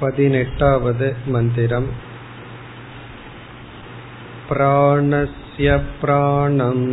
[0.00, 1.02] पदिनेट्टावद्
[1.34, 1.86] मन्दिरम्
[4.50, 6.84] प्राणस्य प्राणम्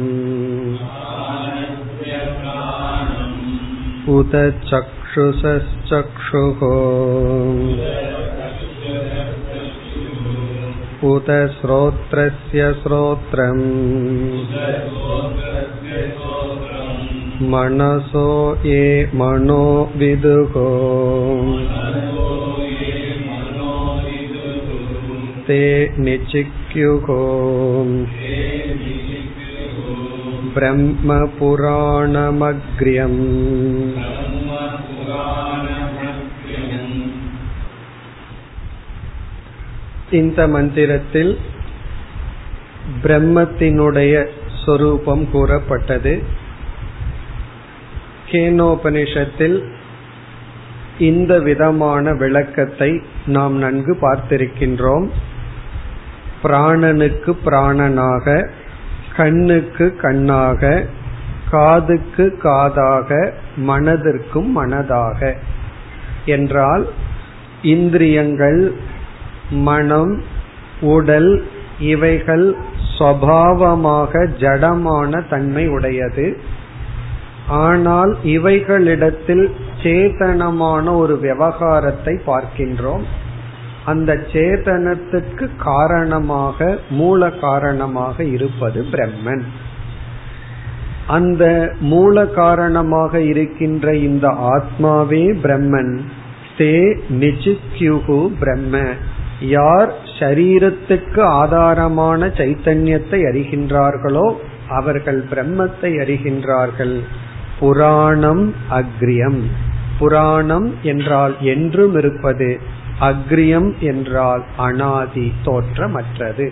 [4.15, 4.33] उत
[4.69, 6.61] चक्षुषश्चक्षुः
[11.11, 13.63] उत श्रोत्रस्य श्रोत्रम्
[17.53, 18.29] मनसो
[18.65, 18.83] ये
[19.21, 19.65] मनो
[20.01, 20.55] विदुः
[25.49, 27.07] ते निचिक्युः
[30.55, 33.19] ब्रह्मपुराणमग्र्यम्
[40.11, 41.37] இந்த மந்திரத்தில்
[43.03, 44.27] பிரம்மத்தினுடைய
[44.65, 46.23] சொரூபம் கூறப்பட்டது
[48.31, 49.73] கேனோபனிஷத்தில்
[50.99, 55.09] இந்த விதமான விளக்கத்தை நாம் நன்கு பார்த்திருக்கின்றோம்
[56.42, 58.50] பிராணனுக்கு பிராணனாக
[59.16, 60.84] கண்ணுக்கு கண்ணாக
[61.50, 63.32] காதுக்கு காதாக
[63.66, 65.34] மனதிற்கும் மனதாக.
[66.26, 66.88] என்றால்
[67.62, 68.72] இந்திரியங்கள்
[69.50, 70.22] மனம்
[70.80, 71.44] உடல்
[71.78, 72.56] இவைகள்
[72.98, 76.36] சுவாவமாக ஜடமான தன்மை உடையது.
[77.48, 83.04] ஆனால் இவைகளிடத்தில் சேதனமான ஒரு விவகாரத்தை பார்க்கின்றோம்.
[83.90, 86.68] அந்த சேதனத்துக்கு காரணமாக
[87.00, 89.44] மூல காரணமாக இருப்பது பிரம்மன்.
[91.16, 91.44] அந்த
[91.92, 95.94] மூல காரணமாக இருக்கின்ற இந்த ஆத்மாவே பிரம்மன்.
[96.58, 96.74] தே
[97.20, 98.82] நிச்சித்யுகு பிரம்ம.
[99.52, 104.26] யார் ஷரீரத்துக்கு ஆதாரமான சைத்தன்யத்தை அறிகின்றார்களோ
[104.78, 106.96] அவர்கள் பிரம்மத்தை அறிகின்றார்கள்.
[107.60, 108.44] புராணம்
[108.78, 109.40] அக்ரியம்.
[109.98, 112.50] புராணம் என்றால் என்றும் இருப்பது.
[112.99, 116.47] அக்ரியம் என்றால் அனாதி தோற்றமற்றது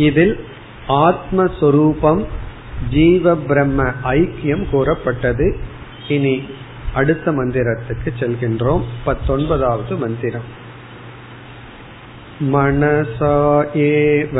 [0.00, 0.36] இதில்
[1.00, 2.22] ஆத்மஸ்வரூபம்
[2.90, 5.48] ஜீவ பிரம்ம ஐக்கியம் கூறப்பட்டது
[6.08, 6.36] இனி
[6.94, 10.48] அடுத்த மந்திரத்துக்கு செல்கின்றோம் பத்தொன்பதாவது மந்திரம்
[12.38, 13.36] मनसा
[13.74, 14.34] एव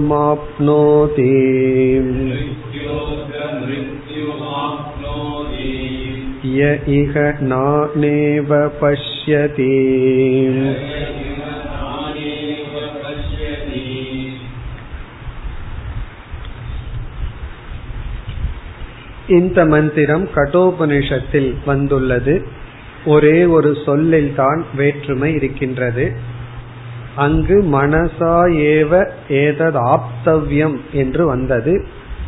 [6.56, 8.50] य इह नानेव
[8.82, 9.72] पश्यति
[19.29, 22.45] இந்த மந்திரம் கடோபனிஷத்தில் வந்துள்ளது.
[23.05, 26.13] ஒரே ஒரு சொல்லில் தான் வேற்றுமை இருக்கின்றது.
[27.15, 31.85] அங்கு மனசா ஏவ ஏதத் ஆப்தவ்யம் என்று வந்தது.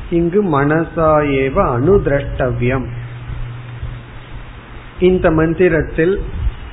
[0.10, 2.88] இங்கு மனசா ஏவ அனுதிரஷ்டவ்யம்.
[5.00, 6.22] இந்த மந்திரத்தில்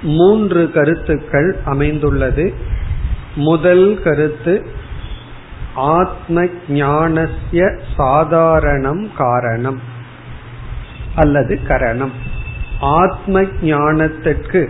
[0.03, 2.53] மூன்று கருத்துக்கள் அமைந்துள்ளது.
[3.35, 4.67] முதல் கருத்து
[5.75, 9.97] ஆத்ம ஞானசிய சாதாரணம் காரணம்.
[11.19, 12.13] அல்லது கரணம்.
[12.81, 14.69] ஆத்ம ஞானத்திற்கு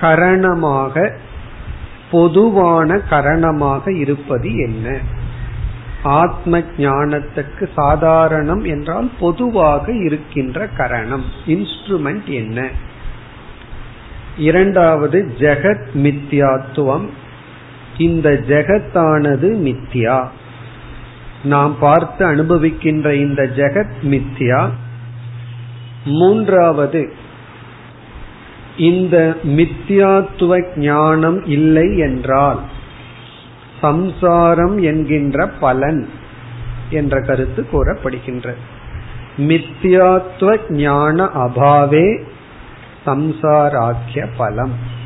[0.00, 1.10] கரணமாக
[2.10, 4.98] பொதுவான கரணமாக இருப்பது என்ன?
[6.02, 12.68] ஆத்ம ஞானத்துக்கு சாதாரணம் என்றால் பொதுவாக இருக்கின்ற கரணம் இன்ஸ்ட்ருமெண்ட் என்ன?
[14.36, 17.08] இரண்டாவது ஜெகத் மித்யாத்துவம்.
[17.98, 20.28] இந்த ஜெகத்தானது மித்யா.
[21.44, 24.68] நாம் பார்த்து அனுபவிக்கின்ற இந்த ஜெகத் மித்யா
[26.04, 27.12] மூன்றாவது
[28.76, 32.60] இந்த மித்யாத்துவ ஞானம் இல்லை என்றால்
[33.80, 36.08] சம்சாரம் என்கின்ற பலன்
[36.90, 38.62] என்ற கருத்து கூறப்படுகின்றது.
[39.38, 42.22] மித்யாத்துவ ஞான அபாவே
[43.06, 44.98] சம்சாராக்கிய பலம்.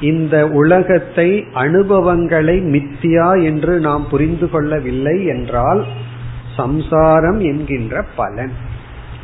[0.00, 5.84] இந்த உலகத்தை அனுபவங்களை மித்தியா என்று நாம் புரிந்து கொள்ளவில்லை என்றால்
[6.56, 8.52] சம்சாரம் என்கின்ற பலன்.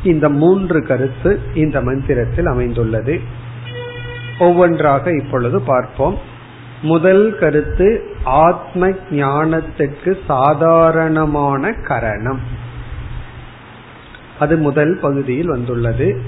[0.03, 3.19] இந்த மூன்று கருத்து இந்த மந்திரத்தில் அமைந்துள்ளது.
[4.39, 6.17] ஒவ்வொன்றாக இப்பொழுது பார்ப்போம்.
[6.81, 12.39] முதல் கருத்து ஆத்ம ஞானத்துக்கு சாதாரணமான கரணம்.
[14.39, 16.21] அது முதல் பகுதியில் வந்துள்ளது.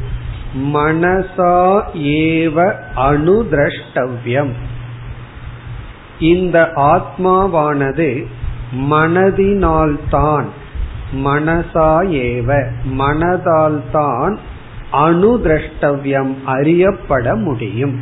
[0.57, 4.51] மனசா ஏவ அனுதிரஷ்டவ்யம்.
[6.19, 8.25] இந்த ஆத்மாவானது
[8.75, 10.45] மனதினால்தான்
[11.13, 12.65] மனசா ஏவ
[12.97, 14.37] மனதால்தான்
[14.91, 17.99] அணுதிரஷ்டவியம் அறியப்பட முடியும்.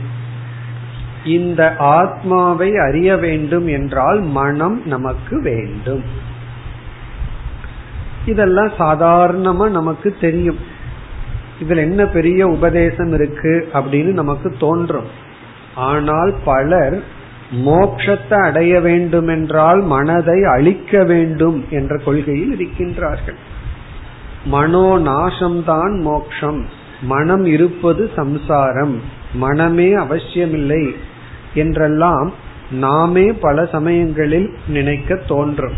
[1.26, 6.04] இந்த ஆத்மாவை அறிய வேண்டும் என்றால் மனம் நமக்கு வேண்டும்.
[8.26, 10.58] இதெல்லாம் சாதாரணமா நமக்கு தெரியும்.
[11.64, 15.06] இதுல என்ன பெரிய உபதேசம் இருக்கு அப்படின்னு நமக்கு தோன்றும்.
[15.76, 17.04] ஆனால் பலர்
[17.52, 23.40] மோக்ஷத்தை அடைய வேண்டும் என்றால் மனதை அழிக்க வேண்டும் என்ற கொள்கையில் இருக்கின்றார்கள்.
[24.46, 26.66] மனோ நாசம்தான் மோக்ஷம்
[27.02, 29.02] மனம் இருப்பது சம்சாரம்.
[29.34, 30.96] மனமே அவசியமில்லை
[31.54, 32.34] என்றெல்லாம்
[32.72, 35.74] நாமே பல சமயங்களில் நினைக்க தோன்றும்.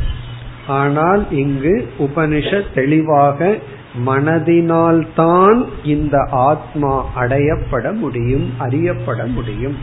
[0.68, 3.56] ஆனால் இங்கு உபனிஷத் தெளிவாக
[4.06, 9.78] மனதினால்தான் இந்த ஆத்மா அடையப்பட முடியும் அறியப்பட முடியும்.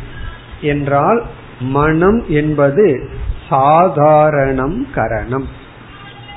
[0.61, 1.25] என்றால்
[1.61, 3.09] மனம் என்பது
[3.51, 5.47] சாதாரணம் கரணம்.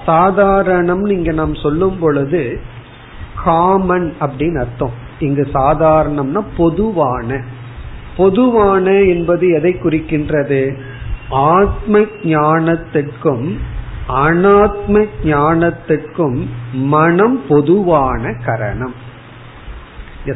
[0.05, 2.59] சாதாரணம் இங்க நாம் சொல்லும் பொழுது
[3.43, 4.91] காமன் அப்படின்னு அர்த்தம்.
[5.19, 7.41] இங்கு சாதாரணம்னா பொதுவான.
[8.17, 10.77] பொதுவான என்பது எதை குறிக்கின்றது?
[11.29, 13.57] ஆத்ம ஞானத்திற்கும்
[14.09, 18.93] அனாத்ம ஞானத்திற்கும் மனம் பொதுவான கரணம்.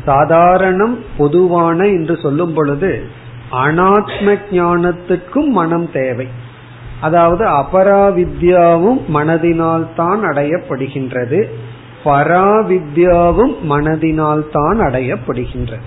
[0.06, 6.27] சாதாரணம் பொதுவான என்று சொல்லும் பொழுது அனாத்ம ஞானத்துக்கும் மனம் தேவை.
[7.01, 11.49] அதாவது அபராவித்யாவும் மனதினால் தான் அடையப்படுகின்றது.
[12.03, 15.85] பராவித்யாவும் மனதினால் தான் அடையப்படுகின்றது.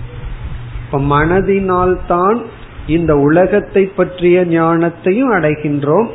[0.85, 2.41] இப்ப மனதினால் தான்
[2.87, 6.09] இந்த உலகத்தை பற்றிய ஞானத்தையும் அடைகின்றோம்.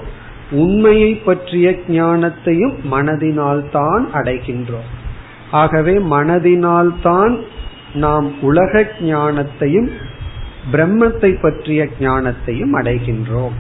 [0.50, 4.88] உண்மையை பற்றிய ஞானத்தையும் மனதினால் தான் அடைகின்றோம்.
[5.50, 7.38] ஆகவே மனதினால் தான்
[7.94, 9.92] நாம் உலக ஞானத்தையும்
[10.72, 13.56] பிரம்மத்தை பற்றிய ஞானத்தையும் அடைகின்றோம்.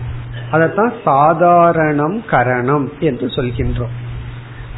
[0.52, 3.94] அதத்தான் சாதாரணம் கரணம் என்று சொல்கின்றோம்.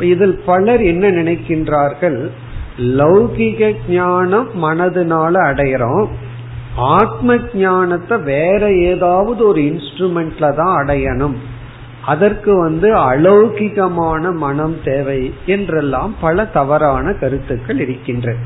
[0.01, 2.31] இதில் பலர் என்ன நினைக்கின்றார்கள்?
[2.79, 6.09] லௌகிக ஞானம் மனதினால அடையிறோம்.
[6.77, 11.35] ஆத்ம ஞானத்தை வேற ஏதாவது ஒரு இன்ஸ்ட்ருமெண்ட்ல தான் அடையணும்.
[12.05, 18.39] அதற்கு வந்து அலௌகிகமான மனம் தேவை என்றெல்லாம் பல தவறான கருத்துக்கள் இருக்கின்றன.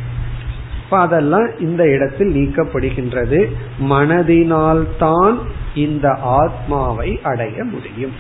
[0.99, 3.45] அதெல்லாம் இந்த இடத்தில் நீக்கப்படுகின்றது.
[3.91, 5.39] மனதினால்தான்
[5.75, 8.13] இந்த ஆத்மாவை அடைய முடியும்.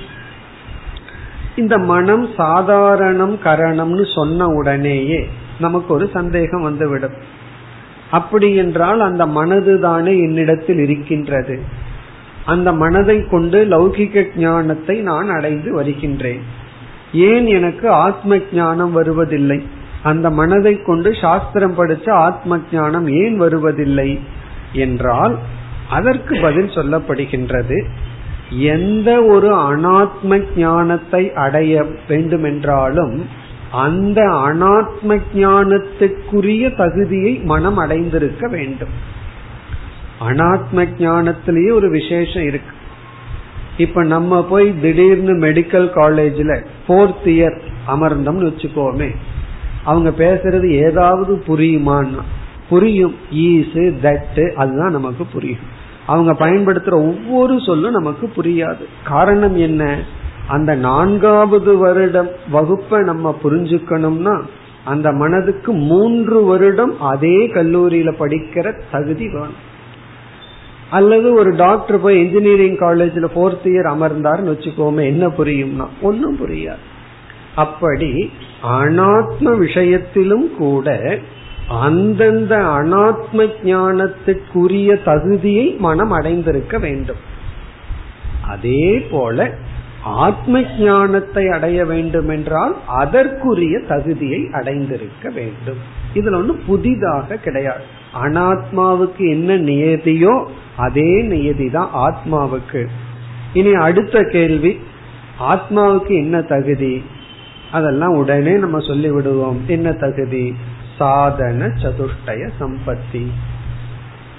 [1.56, 5.28] இந்த மனம் சாதாரணம் கரணம்னு சொன்ன உடனேயே
[5.58, 7.12] நமக்கு ஒரு சந்தேகம் வந்துவிடும்.
[8.10, 11.60] அப்படி என்றால் அந்த மனது தானே என்னிடத்தில் இருக்கின்றது.
[12.44, 16.42] அந்த மனதை கொண்டு லௌகிக ஞானத்தை நான் அடைந்து வருகின்றேன்.
[17.12, 19.62] ஏன் எனக்கு ஆத்ம ஞானம் வருவதில்லை?
[20.02, 24.20] அந்த மனதை கொண்டு சாஸ்திரம் படிச்ச ஆத்ம ஞானம் ஏன் வருவதில்லை
[24.72, 25.38] என்றால்
[25.90, 27.84] அதற்கு பதில் சொல்லப்படுகின்றது.
[28.50, 33.26] எந்த ஒரு அனாத்ம ஞானத்தை அடைய வேண்டுமென்றாலும்
[33.72, 38.94] அந்த அனாத்ம ஞானத்துக்குரிய தகுதியை மனம் அடைந்திருக்க வேண்டும்.
[40.28, 42.76] அனாத்ம ஞானத்திலேயே ஒரு விசேஷம் இருக்கு.
[43.76, 49.14] இப்ப நம்ம போய் திடீர்னு மெடிக்கல் காலேஜ்ல போர்த் இயர் அமர்ந்தோம்னு வச்சுக்கோமே.
[49.84, 52.20] அவங்க பேசுறது ஏதாவது புரியுமான்னா
[52.68, 53.14] புரியும்.
[53.34, 55.80] ஈஸு தட்டு அதுதான் நமக்கு புரியும்.
[56.06, 58.84] அவங்க பயன்படுத்துற ஒவ்வொரு சொல்லும் நமக்கு புரியாது.
[59.04, 60.02] காரணம் என்ன?
[60.48, 64.42] அந்த நான்காவது வருடம் வகுப்பை நம்ம புரிஞ்சுக்கணும்னா
[64.84, 69.70] அந்த மனதுக்கு மூன்று வருடம் அதே கல்லூரியில படிக்கிற தகுதி வேணும்.
[70.90, 76.82] அல்லது ஒரு டாக்டர் போய் இன்ஜினியரிங் காலேஜ்ல போர்த் இயர் அமர்ந்தாருன்னு வச்சுக்கோமே என்ன புரியும்னா ஒன்னும் புரியாது.
[77.54, 78.30] அப்படி
[78.62, 81.18] அனாத்ம விஷயத்திலும் கூட
[81.68, 87.16] அந்தந்த அனாத்ம ஞானத்துக்குரிய தகுதியை மனம் அடைந்திருக்க வேண்டும்.
[88.48, 89.50] அதே போல
[90.04, 95.78] ஆத்ம ஞானத்தை அடைய வேண்டும் என்றால் அதற்குரிய தகுதியை அடைந்திருக்க வேண்டும்.
[96.14, 97.82] இதுல ஒண்ணு புதிதாக கிடையாது.
[98.22, 100.44] அனாத்மாவுக்கு என்ன நியதியோ
[100.76, 102.86] அதே நியதி தான் ஆத்மாவுக்கு.
[103.52, 104.78] இனி அடுத்த கேள்வி
[105.40, 107.02] ஆத்மாவுக்கு என்ன தகுதி?
[107.72, 110.54] அதெல்லாம் உடனே நம்ம சொல்லி விடுவோம் என்ன தகுதி?
[110.98, 113.26] சாதன சதுஷ்டய சம்பத்தி.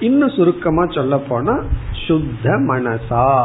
[0.00, 1.62] இன்னும் சுருக்கமா சொல்ல போனா
[2.06, 3.44] சுத்த மனசா.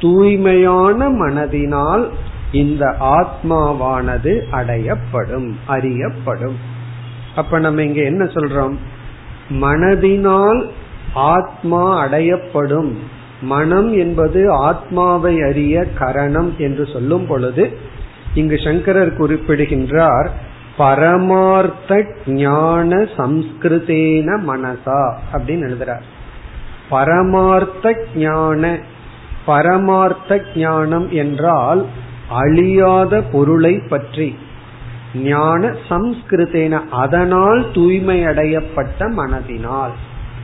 [0.00, 2.08] தூய்மையான மனதினால்
[2.52, 6.56] இந்த ஆத்மாவானது அடையப்படும் அறியப்படும்.
[7.36, 8.74] அப்ப நம்ம இங்க என்ன சொல்றோம்?
[9.50, 10.68] மனதினால்
[11.14, 12.92] ஆத்மா அடையப்படும்.
[13.42, 17.90] மனம் என்பது ஆத்மாவை அறிய கரணம் என்று சொல்லும் பொழுது
[18.34, 20.30] இங்கு சங்கரர் குறிப்பிடுகின்றார்
[20.76, 26.02] பரமார்த்த ஞான சம்ஸ்கிருதேன மனசா அப்படின்னு எழுதுறார்.
[26.90, 28.78] பரமார்த்த ஞான
[29.46, 31.86] பரமார்த்த ஞானம் என்றால்
[32.28, 34.38] அழியாத பொருளை பற்றி.
[35.14, 39.90] ஞான சம்ஸ்கிருதேன அதனால் தூய்மை அடையப்பட்ட மனதினால்.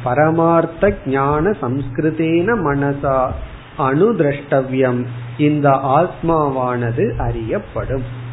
[0.05, 3.31] பரமார்த்த ஞான சம்ஸ்கிருதேன மனசா.
[3.79, 5.07] அனுதிரஷ்டவியம்
[5.39, 8.27] இந்த ஆத்மாவானது அறியப்படும்.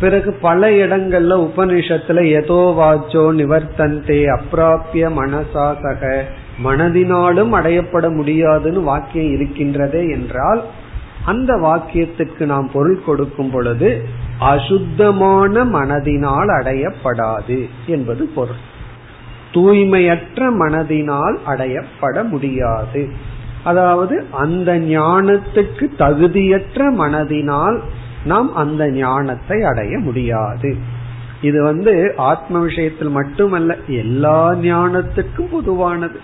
[0.00, 6.28] பிறகு பல இடங்கள்ல உபனிஷத்துல எதோ வாச்சோ நிவர்த்தந்தே அப்பிராபிய மனசா சக
[6.64, 10.62] மனதினாலும் அடையப்பட முடியாதுன்னு வாக்கியம் இருக்கின்றதே என்றால்
[11.24, 18.70] அந்த வாக்கியத்துக்கு நாம் பொருள் கொடுக்கும் பொழுது அசுத்தமான மனதினால் அடையப்படாது என்பது பொருள்.
[19.52, 23.30] தூய்மையற்ற மனதினால் அடையப்பட முடியாது.
[23.64, 27.78] அதாவது அந்த ஞானத்துக்கு தகுதியற்ற மனதினால்
[28.24, 30.76] நாம் அந்த ஞானத்தை அடைய முடியாது.
[31.40, 36.18] இது வந்து ஆத்ம விஷயத்தில் மட்டுமல்ல எல்லா ஞானத்துக்கும் பொதுவானது.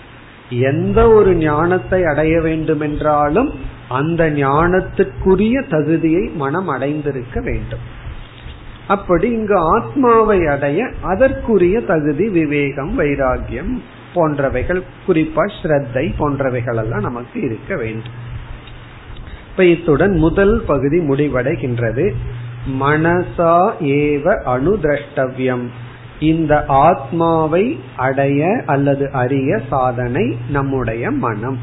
[0.50, 3.50] எந்த ஒரு ஞானத்தை அடைய வேண்டும் என்றாலும்
[3.88, 7.84] அந்த ஞானத்துக்குரிய தகுதியை மனம் அடைந்திருக்க வேண்டும்.
[8.86, 13.72] அப்படி இங்கு ஆத்மாவை அடைய அதற்குரிய தகுதி விவேகம் வைராகியம்
[14.14, 18.16] போன்றவைகள் குறிப்பா ஸ்ரத்தை போன்றவைகள் எல்லாம் நமக்கு இருக்க வேண்டும்.
[19.50, 22.14] இப்ப இத்துடன் முதல் பகுதி முடிவடைகின்றது.
[22.80, 24.24] மனசா ஏவ
[24.54, 25.66] அணுதிரஷ்டவியம்
[26.18, 31.58] இந்த ஆத்மாவை அடைய அல்லது அறிய சாதனை நம்முடைய மனம்.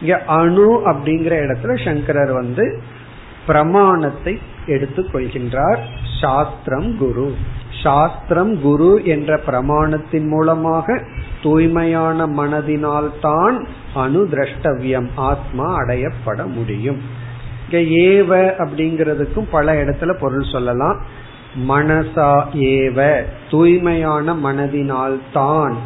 [0.00, 2.82] இங்க அணு அப்படிங்கிற இடத்துல சங்கரர் வந்து
[3.46, 5.78] பிரமாணத்தை எடுத்துக் கொள்கின்றார்
[6.20, 7.34] சாஸ்திரம் குரு.
[7.82, 10.96] சாஸ்திரம் குரு என்ற பிரமாணத்தின் மூலமாக
[11.42, 13.56] தூய்மையான மனதினால் தான்
[13.94, 17.00] அணுதிரஷ்டவியம் ஆத்மா அடையப்பட முடியும்.
[17.72, 18.30] ஏவ
[18.62, 20.98] அப்படிங்கிறதுக்கும் பல இடத்துல பொருள் சொல்லலாம்.
[21.68, 22.98] மனசா ஏவ
[23.50, 25.76] தூய்மையான மனதினால் தான்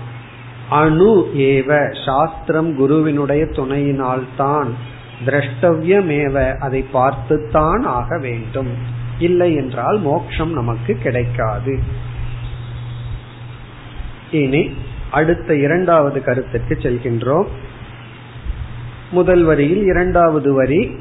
[0.68, 1.70] அணு ஏவ
[2.04, 4.70] சாஸ்திரம் குருவினுடைய துணையினால் தான்
[5.26, 8.72] திரஷ்டவியமேவ அதை பார்த்துத்தான் ஆக வேண்டும்.
[9.18, 11.78] இல்லை என்றால் மோட்சம் நமக்கு கிடைக்காது.
[14.30, 14.70] இனி
[15.10, 17.46] அடுத்த இரண்டாவது கருத்துக்கு செல்கின்றோம்.
[19.10, 20.96] முதல் வரியில் இரண்டாவது வரி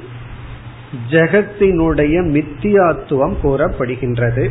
[1.10, 4.50] ஜெகத்தினுடைய மித்தியாத்துவம் கூறப்படுகின்றது.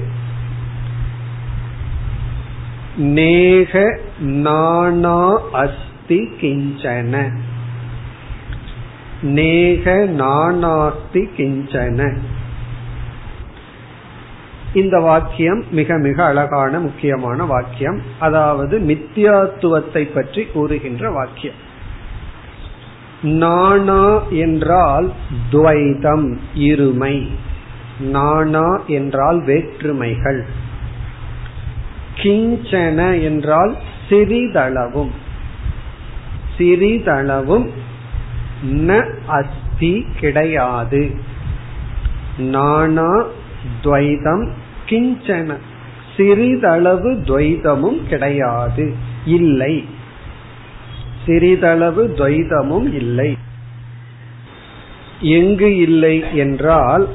[2.96, 7.32] நேக நானா அஸ்தி கிஞ்சன.
[9.22, 12.16] நேக நானாஸ்தி கிஞ்சன.
[14.74, 18.00] இந்த வாக்கியம் மிக மிக அழகான முக்கியமான வாக்கியம்.
[18.18, 21.64] அதாவது மித்தியாத்துவத்தை பற்றி கூறுகின்ற வாக்கியம்.
[23.22, 25.12] நானா என்றால்
[25.52, 27.28] துவைதம் இருமை.
[28.00, 30.44] நானா என்றால் வேற்றுமைகள்.
[32.16, 33.76] கிஞ்சன என்றால்
[34.08, 35.10] சிறிதளவும்.
[36.58, 37.68] சிறிதளவும்
[38.64, 41.14] ந அஸ்தி கிடையாது.
[42.38, 43.24] நானா
[43.84, 44.48] துவைதம்
[44.86, 45.56] கிஞ்சன.
[46.16, 48.94] சிறிதளவு துவைதமும் கிடையாது.
[49.24, 49.84] இல்லை.
[51.26, 53.36] சிறிதளவு துவைதமும் இல்லை.
[55.20, 57.08] எங்கு இல்லை என்றால்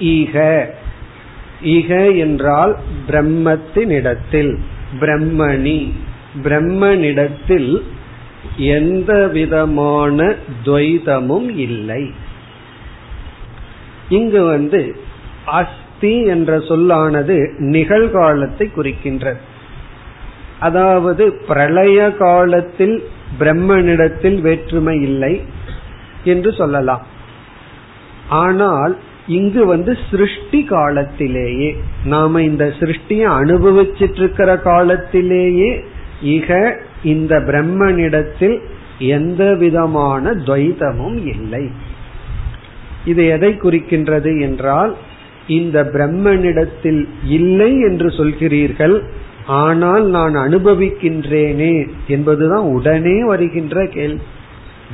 [0.00, 0.74] ஈக
[1.62, 2.76] ஈக என்றால்
[3.08, 4.58] பிரம்மத்தினிடத்தில்.
[5.00, 5.92] பிரம்மணி.
[6.42, 7.82] பிரம்மனிடத்தில்
[8.56, 10.34] எந்த விதமான
[10.64, 12.12] துவைதமும் இல்லை.
[14.08, 15.00] இங்கு வந்து
[15.60, 17.36] அஸ்தி என்ற சொல்லானது
[17.74, 19.40] நிகழ்காலத்தை குறிக்கின்றது.
[20.58, 22.96] அதாவது பிரளய காலத்தில்
[23.40, 25.34] பிரம்மனிடத்தில் வேற்றுமை இல்லை
[26.24, 27.04] என்று சொல்லலாம்.
[28.38, 28.94] ஆனால்
[29.26, 31.68] இங்கு வந்து சிருஷ்டி காலத்திலேயே
[32.04, 35.70] நாம இந்த சிருஷ்டியை அனுபவிச்சிட்டு இருக்கிற காலத்திலேயே
[36.36, 36.50] இக
[37.02, 38.56] இந்த பிரம்மனிடத்தில்
[39.16, 41.64] எந்த விதமான துவைதமும் இல்லை.
[43.04, 44.94] இது எதை குறிக்கின்றது என்றால்
[45.48, 49.02] இந்த பிரம்மனிடத்தில் இல்லை என்று சொல்கிறீர்கள்
[49.46, 54.20] ஆனால் நான் அனுபவிக்கின்றேனே என்பதுதான் உடனே வருகின்ற கேள்வி.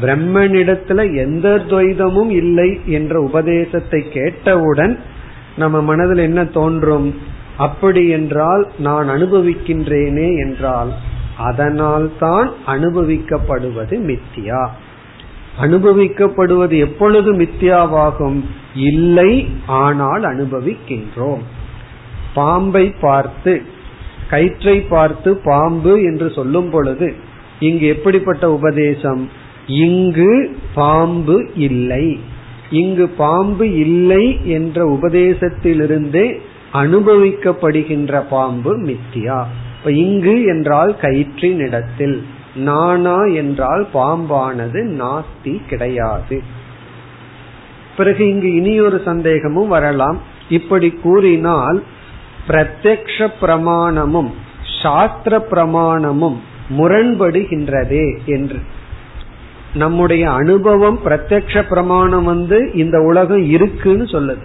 [0.02, 4.99] பிரம்மனிடத்துல எந்த துவைதமும் இல்லை என்ற உபதேசத்தை கேட்டவுடன்
[5.56, 7.14] நம்ம மனதில் என்ன தோன்றும்?
[7.56, 10.92] அப்படி என்றால் நான் அனுபவிக்கின்றேனே என்றால்
[11.38, 14.62] அதனால் தான் அனுபவிக்கப்படுவது மித்தியா?
[15.61, 18.40] அனுபவிக்கப்படுவது எப்பொழுது மித்தியாவாகும்
[18.75, 21.42] இல்லை ஆனால் அனுபவிக்கின்றோம்.
[22.34, 23.62] பாம்பை பார்த்து
[24.30, 27.14] கயிற்றை பார்த்து பாம்பு என்று சொல்லும் பொழுது
[27.61, 29.28] இங்கு எப்படிப்பட்ட உபதேசம்?
[29.66, 32.18] இங்கு பாம்பு இல்லை.
[32.70, 36.26] இங்கு பாம்பு இல்லை என்ற உபதேசத்திலிருந்தே
[36.73, 39.44] அனுபவிக்கப்படுகின்ற பாம்பு மித்தியா
[39.78, 42.25] இப்ப இங்கு என்றால் கயிற்றின் இடத்தில்.
[42.54, 46.42] நானா என்றால் பாம்பானது நாஸ்தி கிடையாது.
[47.96, 50.20] பிறகு இங்கு இனியொரு சந்தேகமும் வரலாம்.
[50.49, 51.82] இப்படி கூறினால்
[52.49, 54.30] பிரத்யக்ஷ பிரமாணமும்
[54.82, 56.37] சாஸ்திர பிரமாணமும்
[56.70, 58.58] முரண்படுகின்றதே என்று.
[59.75, 64.42] நம்முடைய அனுபவம் பிரத்யக்ஷ பிரமாணம் வந்து இந்த உலகம் இருக்குன்னு சொல்லுது.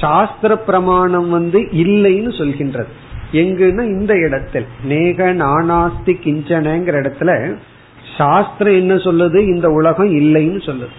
[0.00, 2.88] சாஸ்திர பிரமாணம் வந்து இல்லைன்னு சொல்கின்றது.
[3.32, 4.66] எங்குன்னா இந்த இடத்தில்.
[4.84, 7.56] நேக நானாஸ்தி கிஞ்சனங்கிற இடத்துல
[8.16, 9.36] சாஸ்திரம் என்ன சொல்லுது?
[9.36, 10.96] இந்த உலகம் இல்லைன்னு சொல்லுது.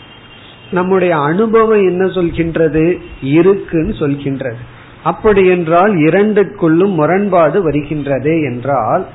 [0.71, 2.97] நம்முடைய அனுபவம் என்ன சொல்கின்றது?
[3.21, 4.55] இருக்குன்னு சொல்கின்றது.
[5.03, 9.05] அப்படி என்றால் இரண்டுக்குள்ளும் முரண்பாடு வருகின்றதே என்றால்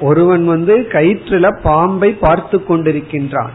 [0.00, 3.50] ஒருவன் வந்து கயிற்றுல பாம்பை பார்த்து கொண்டிருக்கின்றான்.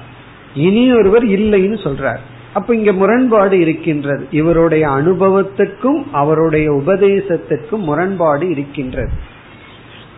[0.56, 2.20] இனி ஒருவர் இல்லைன்னு சொல்றார்.
[2.60, 4.24] அப்ப இங்க முரண்பாடு இருக்கின்றது.
[4.32, 9.14] இவருடைய அனுபவத்துக்கும் அவருடைய உபதேசத்துக்கும் முரண்பாடு இருக்கின்றது.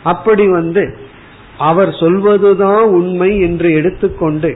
[0.04, 0.84] அப்படி வந்து
[1.58, 4.52] அவர் சொல்வதுதான் உண்மை என்று எடுத்துக்கொண்டு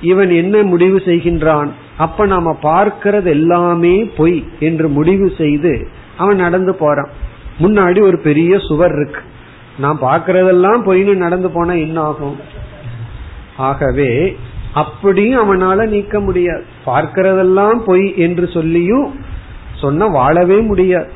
[0.00, 1.70] இவன் என்ன முடிவு செய்கின்றான்?
[1.96, 5.72] அப்ப நாம பார்க்கிறது எல்லாமே பொய் என்று முடிவு செய்து
[6.16, 7.12] அவன் நடந்து போறான்.
[7.62, 9.22] முன்னாடி ஒரு பெரிய சுவர் இருக்கு.
[9.78, 12.36] நான் பார்க்கறதெல்லாம் பொய்னு நடந்து போனா என்ன ஆகும்
[13.56, 14.10] ஆகவே
[14.82, 16.64] அப்படியும் அவனால நீக்க முடியாது.
[16.86, 19.06] பார்க்கிறதெல்லாம் பொய் என்று சொல்லியும்
[19.82, 21.10] சொன்ன வாழவே முடியாது.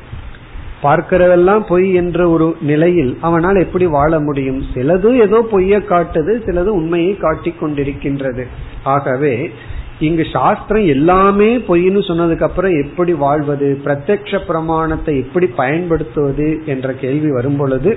[0.83, 4.61] பார்க்கிறதெல்லாம் பொய் என்ற ஒரு நிலையில் அவனால் எப்படி வாழ முடியும்?
[4.73, 8.45] சிலது ஏதோ பொய்ய காட்டுது சிலது உண்மையை காட்டிக் கொண்டிருக்கின்றது.
[8.83, 9.33] ஆகவே
[9.99, 17.57] இங்கு சாஸ்திரம் எல்லாமே பொய்னு சொன்னதுக்கு அப்புறம் எப்படி வாழ்வது பிரத்யக்ஷ பிரமாணத்தை எப்படி பயன்படுத்துவது என்ற கேள்வி வரும்
[17.57, 17.91] பொழுது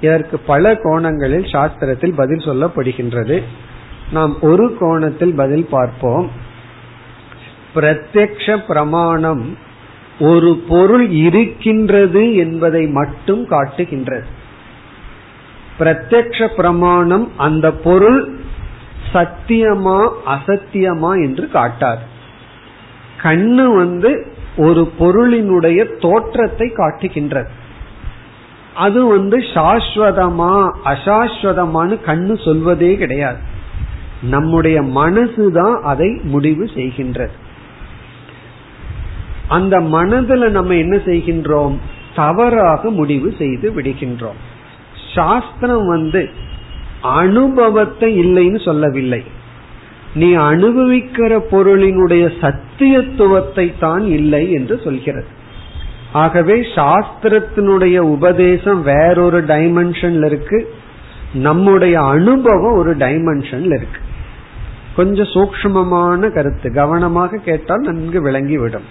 [0.00, 3.38] இதற்கு பல கோணங்களில் சாஸ்திரத்தில் பதில் சொல்லப்படுகின்றது.
[4.12, 6.30] நாம் ஒரு கோணத்தில் பதில் பார்ப்போம்.
[7.74, 9.58] பிரத்யக்ஷ பிரமாணம்
[10.20, 14.26] ஒரு பொருள் இருக்கின்றது என்பதை மட்டும் காட்டுகின்றது.
[15.78, 18.38] பிரத்யக்ஷ பிரமாணம் அந்த பொருள்
[19.12, 22.04] சத்தியமா அசத்தியமா என்று காட்டாது.
[23.22, 27.48] கண்ணு வந்து ஒரு பொருளினுடைய தோற்றத்தை காட்டுகின்றது.
[28.74, 33.56] அது வந்து சாஸ்வதமா அசாஸ்வதமானு கண்ணு சொல்வதே கிடையாது.
[34.22, 37.30] நம்முடைய மனசுதான் அதை முடிவு செய்கின்றது.
[39.48, 41.76] அந்த மனதுல நம்ம என்ன செய்கின்றோம்?
[42.14, 44.38] தவறாக முடிவு செய்து விடுகின்றோம்.
[45.14, 46.30] சாஸ்திரம் வந்து
[47.02, 49.24] அனுபவத்தை இல்லைன்னு சொல்லவில்லை.
[50.14, 55.26] நீ அனுபவிக்கிற பொருளினுடைய சத்தியத்துவத்தை தான் இல்லை என்று சொல்கிறது.
[56.12, 60.74] ஆகவே சாஸ்திரத்தினுடைய உபதேசம் வேறொரு டைமென்ஷன்ல இருக்கு.
[61.32, 64.00] நம்முடைய அனுபவம் ஒரு டைமென்ஷன்ல இருக்கு.
[64.96, 68.84] கொஞ்சம் சூக்மமான கருத்து கவனமாக கேட்டால் நன்கு விளங்கிவிடும்.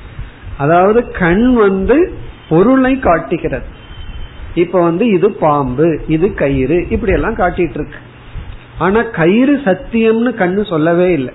[0.58, 2.14] அதாவது கண் வந்து
[2.50, 3.66] பொருளை காட்டுகிறது.
[4.56, 7.96] இப்ப வந்து இது பாம்பு இது கயிறு இப்படி எல்லாம் காட்டிட்டு இருக்கு.
[8.78, 11.34] ஆனா கயிறு சத்தியம்னு கண்ணு சொல்லவே இல்லை.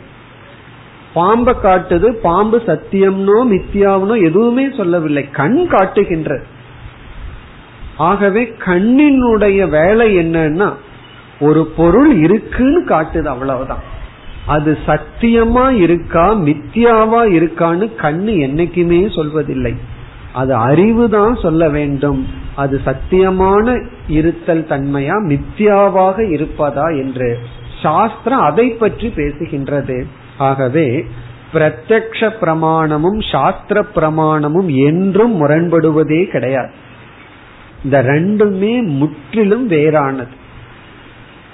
[1.14, 5.30] பாம்பை காட்டுது பாம்பு சத்தியம்னோ மித்தியாவனோ எதுவுமே சொல்லவில்லை.
[5.30, 6.44] கண் காட்டுகின்றது.
[7.96, 10.72] ஆகவே கண்ணினுடைய வேலை என்னன்னா
[11.42, 13.84] ஒரு பொருள் இருக்குன்னு காட்டுது அவ்வளவுதான்.
[14.46, 19.74] அது சத்தியமா இருக்கா மித்தியாவா இருக்கான்னு கண்ணு என்னைக்குமே சொல்வதில்லை.
[20.40, 22.20] அது அறிவு தான் சொல்ல வேண்டும்.
[22.54, 23.66] அது சத்தியமான
[24.18, 27.28] இருத்தல் தன்மையா மித்தியாவாக இருப்பதா என்று
[27.82, 29.98] சாஸ்திரம் அதை பற்றி பேசுகின்றது.
[30.48, 30.86] ஆகவே
[31.54, 36.72] பிரத்யக்ஷ பிரமாணமும் சாஸ்திர பிரமாணமும் என்றும் முரண்படுவதே கிடையாது.
[37.84, 40.34] இந்த ரெண்டுமே முற்றிலும் வேறானது.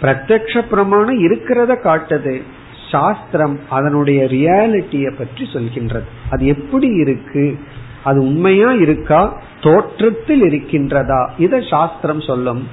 [0.03, 2.43] பிரத்யக்ஷ பிரமாணம் இருக்கிறத காட்டுது.
[2.91, 6.05] சாஸ்திரம் அதனுடைய ரியாலிட்டிய பற்றி சொல்கின்றது.
[6.31, 7.59] அது எப்படி இருக்கு?
[8.05, 9.43] அது உண்மையா இருக்கா?
[9.61, 11.29] தோற்றத்தில் இருக்கின்றதா?
[11.39, 12.69] இத சாஸ்திரம் சொல்லும்.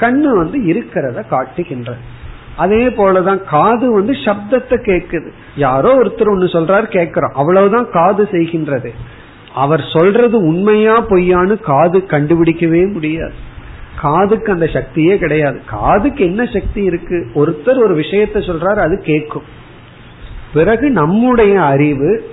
[0.00, 2.20] கண்ணு வந்து இருக்கிறத காட்டுகின்றது.
[2.56, 5.30] அதே போலதான் காது வந்து சப்தத்தை கேட்குது.
[5.56, 7.32] யாரோ ஒருத்தர் ஒன்னு சொல்றாரு கேட்கிறோம்.
[7.34, 8.88] அவ்வளவுதான் காது செய்கின்றது.
[9.54, 13.32] அவர் சொல்றது உண்மையா பொய்யான்னு காது கண்டுபிடிக்கவே முடியாது.
[14.02, 15.62] காதுக்கு அந்த சக்தியே கிடையாது.
[15.66, 17.18] காதுக்கு என்ன சக்தி இருக்கு?
[17.34, 19.60] ஒருத்தர் ஒரு விஷயத்த சொல்றாரு அது கேட்கும்
[20.54, 22.30] பிறகு நம்முடைய அறிவு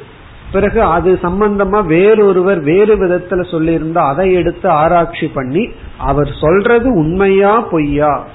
[0.51, 8.27] பிறகு அது சம்பந்தமா வேறொருவர் வேறு விதத்துல சொல்லியிருந்தா அதை எடுத்து ஆராய்ச்சி பண்ணி அவர் சொல்றது உண்மையா பொய்யா?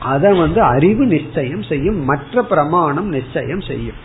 [0.00, 4.00] அதை வந்து அறிவு நிச்சயம் செய்யும் மற்ற பிரமாணம் நிச்சயம் செய்யும்.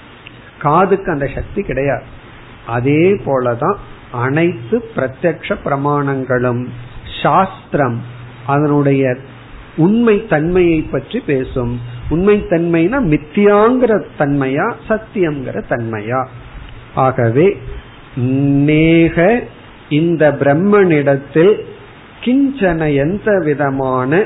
[0.62, 2.04] காதுக்கு அந்த சக்தி கிடையாது.
[2.68, 3.76] அதே போலதான்
[4.12, 6.68] அனைத்து பிரத்யக்ஷ பிரமாணங்களும்
[7.24, 8.16] சாஸ்திரம்
[8.48, 9.04] அதனுடைய
[9.78, 11.74] உண்மை தன்மையை பற்றி பேசும்.
[12.10, 16.22] உண்மை தன்மைனா மித்தியாங்கிற தன்மையா சத்தியம்ங்கிற தன்மையா?
[16.96, 17.48] ஆகவே
[18.70, 19.26] நேக
[19.90, 21.54] இந்த பிரம்மனிடத்தில்
[22.24, 24.22] கிஞ்சன எந்த விதமான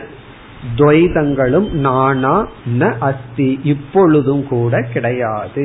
[0.77, 2.35] துவைதங்களும் நானா
[2.79, 5.63] ந அஸ்தி இப்பொழுதும் கூட கிடையாது.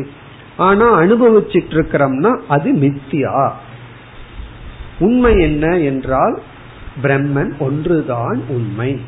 [0.57, 3.37] ஆனா அனுபவிச்சிட்டு இருக்கிறோம்னா அது மித்தியா.
[4.99, 6.37] உண்மை என்ன என்றால்
[7.03, 9.01] பிரம்மன் ஒன்றுதான் உண்மை.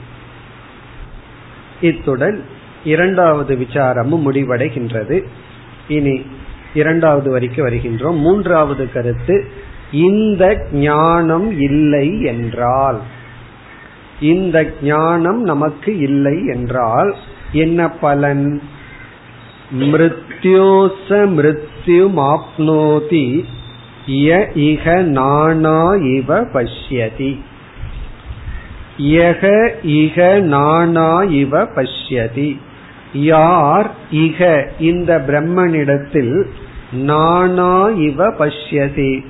[1.80, 2.44] இத்துடன்
[2.84, 5.22] இரண்டாவது விசாரமும் முடிவடைகின்றது.
[5.88, 6.22] இனி
[6.74, 8.18] இரண்டாவது வரைக்கும் வருகின்றோம்.
[8.18, 9.50] மூன்றாவது கருத்து
[9.92, 13.00] இந்த ஞானம் இல்லை என்றால்.
[14.20, 17.16] இந்த ஞானம் நமக்கு இல்லை என்றால்
[17.52, 18.62] என்ன பலன்?
[19.80, 23.44] மிருத்யோச மிருத்யுமாப்னோதி
[24.06, 27.40] ய இக நானா இவ பஷ்யதி.
[28.98, 32.58] யக இக நானா இவ பஷ்யதி.
[33.12, 36.44] யார் இக இந்த பிரம்மனிடத்தில்
[36.92, 39.24] நானா இவ பஷ்யதி.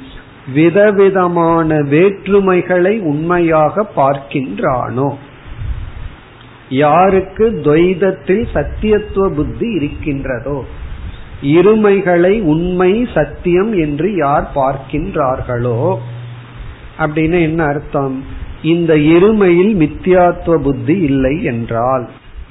[0.55, 5.15] விதவிதமான வேற்றுமைகளை உண்மையாக பார்க்கின்றானோ?
[6.69, 10.65] யாருக்கு துவைதத்தில் சத்தியத்துவ புத்தி இருக்கின்றதோ?
[11.43, 15.97] இருமைகளை உண்மை சத்தியம் என்று யார் பார்க்கின்றார்களோ?
[16.99, 18.47] அப்படின்னு என்ன அர்த்தம்?
[18.63, 22.09] இந்த இருமையில் மித்தியாத்துவ புத்தி இல்லை என்றால்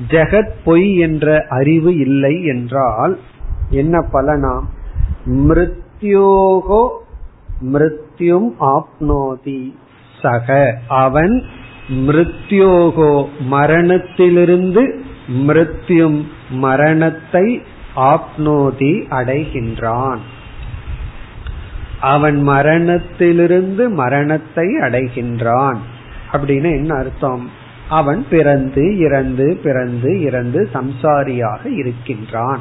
[0.10, 3.20] ஜெகத் பொய் என்ற அறிவு இல்லை என்றால்
[3.70, 4.64] என்ன பலனாம்
[5.26, 6.90] மிருத்யோகோ
[7.74, 9.74] மிருத்யும் ஆப்னோதி.
[10.22, 11.44] சக அவன்
[11.90, 15.02] மிருத்யோகோ மரணத்திலிருந்து
[15.48, 17.62] மிருத்யும் மரணத்தை
[17.96, 20.18] ஆப்னோதி அடைகின்றான்.
[22.02, 25.78] அவன் மரணத்திலிருந்து மரணத்தை அடைகின்றான்.
[26.34, 27.50] அப்படின்னு என்ன அர்த்தம்?
[27.90, 32.60] அவன் பிறந்து இறந்து பிறந்து இறந்து சம்சாரியாக இருக்கின்றான்.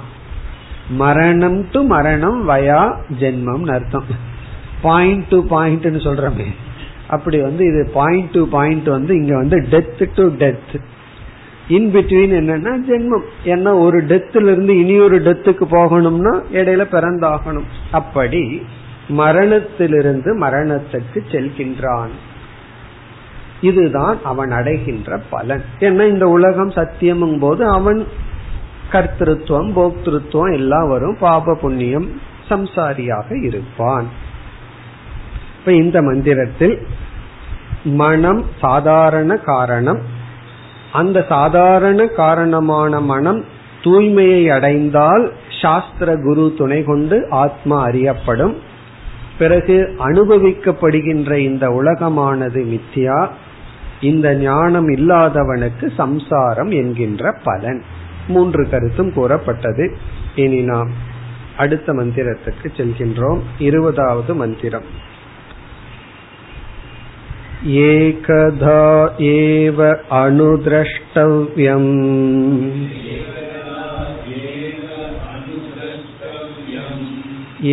[0.91, 4.05] மரணம் டு மரணம் வயா ஜென்மம் அர்த்தம்.
[4.83, 6.47] பாயிண்ட் டு பாயிண்ட்னு சொல்றமே.
[7.09, 10.81] அப்படி வந்து இது பாயிண்ட் டு பாயிண்ட் வந்து இங்க வந்து death to death
[11.69, 13.25] in between என்னன்னா ஜென்மம்.
[13.45, 17.69] ஏன்னா ஒரு டெத்துல இருந்து இனி ஒரு டெத்துக்கு போகணும்னா இடையில பிறந்தாகணும்.
[17.93, 18.63] அப்படி
[19.09, 22.15] மரணத்திலிருந்து மரணத்துக்கு செல்கின்றான்.
[23.61, 25.65] இதுதான் அவன் அடைகின்ற பலன்.
[25.79, 28.07] ஏன்னா இந்த உலகம் சத்தியமும் போது அவன்
[28.93, 31.17] கர்த்திருவம் போக்திருத்துவம் எல்லாம் வரும்.
[31.21, 34.07] பாப புண்ணியம் சம்சாரியாக இருப்பான்.
[35.59, 36.87] இப்ப இந்த மந்திரத்தில்
[37.85, 40.01] மனம் சாதாரண காரணம்
[40.93, 43.45] அந்த சாதாரண காரணமான மனம்
[43.83, 48.57] தூய்மையை அடைந்தால் சாஸ்திர குரு துணை கொண்டு ஆத்மா அறியப்படும்.
[49.39, 53.29] பிறகு அனுபவிக்கப்படுகின்ற இந்த உலகமானது மித்தியா
[54.02, 57.82] இந்த ஞானம் இல்லாதவனுக்கு சம்சாரம் என்கின்ற பலன்
[58.28, 59.86] மூன்று கருத்தும் கூறப்பட்டது
[60.36, 60.92] இனி நாம்
[61.58, 64.90] அடுத்த மந்திரத்துக்கு செல்கின்றோம் இருபதாவது மந்திரம்
[67.64, 68.78] एकधा
[69.22, 69.80] एव
[70.12, 71.92] अनुद्रष्टव्यम्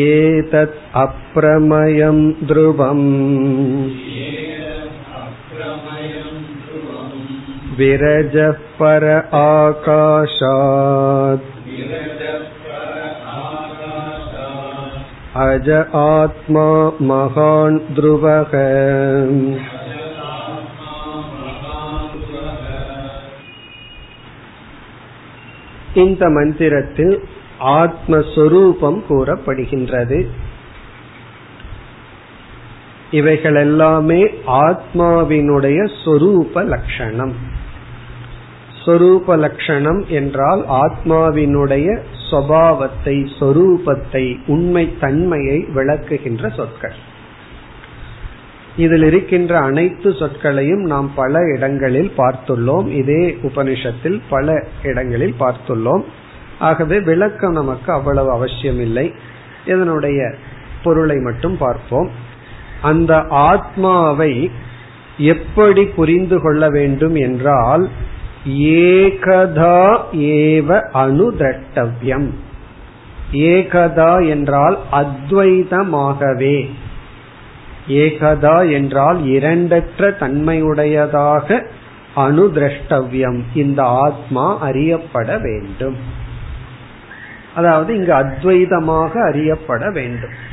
[0.00, 3.08] एतत् अप्रमयं ध्रुवम्
[7.78, 9.04] विरजः पर
[9.40, 11.46] आकाशात्
[15.40, 15.68] अज
[16.04, 16.68] आत्मा
[17.08, 18.52] महान् ध्रुवः
[26.02, 27.28] இந்த மந்திரத்தில்
[27.78, 30.18] ஆத்மஸ்வரூபம் கூறப்படுகின்றது
[33.10, 34.20] இவைகள் எல்லாமே
[34.64, 37.34] ஆத்மாவினுடைய சொரூப லட்சணம்
[38.85, 41.87] சொரூப லட்சணம் என்றால் ஆத்மாவினுடைய
[42.29, 46.95] சுவாவத்தை சொரூபத்தை உண்மை தன்மையை விளக்குகின்ற சொற்கள்.
[48.75, 52.87] இதில் இருக்கின்ற அனைத்து சொற்களையும் நாம் பல இடங்களில் பார்த்துள்ளோம்.
[52.87, 56.03] இதே உபனிஷத்தில் பல இடங்களில் பார்த்துள்ளோம்.
[56.59, 59.13] ஆகவே விளக்கம் நமக்கு அவ்வளவு அவசியம் இல்லை
[59.65, 60.19] இதனுடைய
[60.83, 62.09] பொருளை மட்டும் பார்ப்போம்.
[62.81, 64.51] அந்த ஆத்மாவை
[65.17, 67.89] எப்படி புரிந்து கொள்ள வேண்டும் என்றால்
[68.49, 72.29] ஏகதா ஏவ அனுதட்டவியம்.
[73.31, 76.69] ஏகதா என்றால் அத்வைதமாகவே.
[77.87, 81.65] ஏகதா என்றால் இரண்டற்ற தன்மையுடையதாக
[82.15, 85.97] அனுதிரஷ்டவியம் இந்த ஆத்மா அறியப்பட வேண்டும்.
[87.55, 90.51] அதாவது இங்கு அத்வைதமாக அறியப்பட வேண்டும்.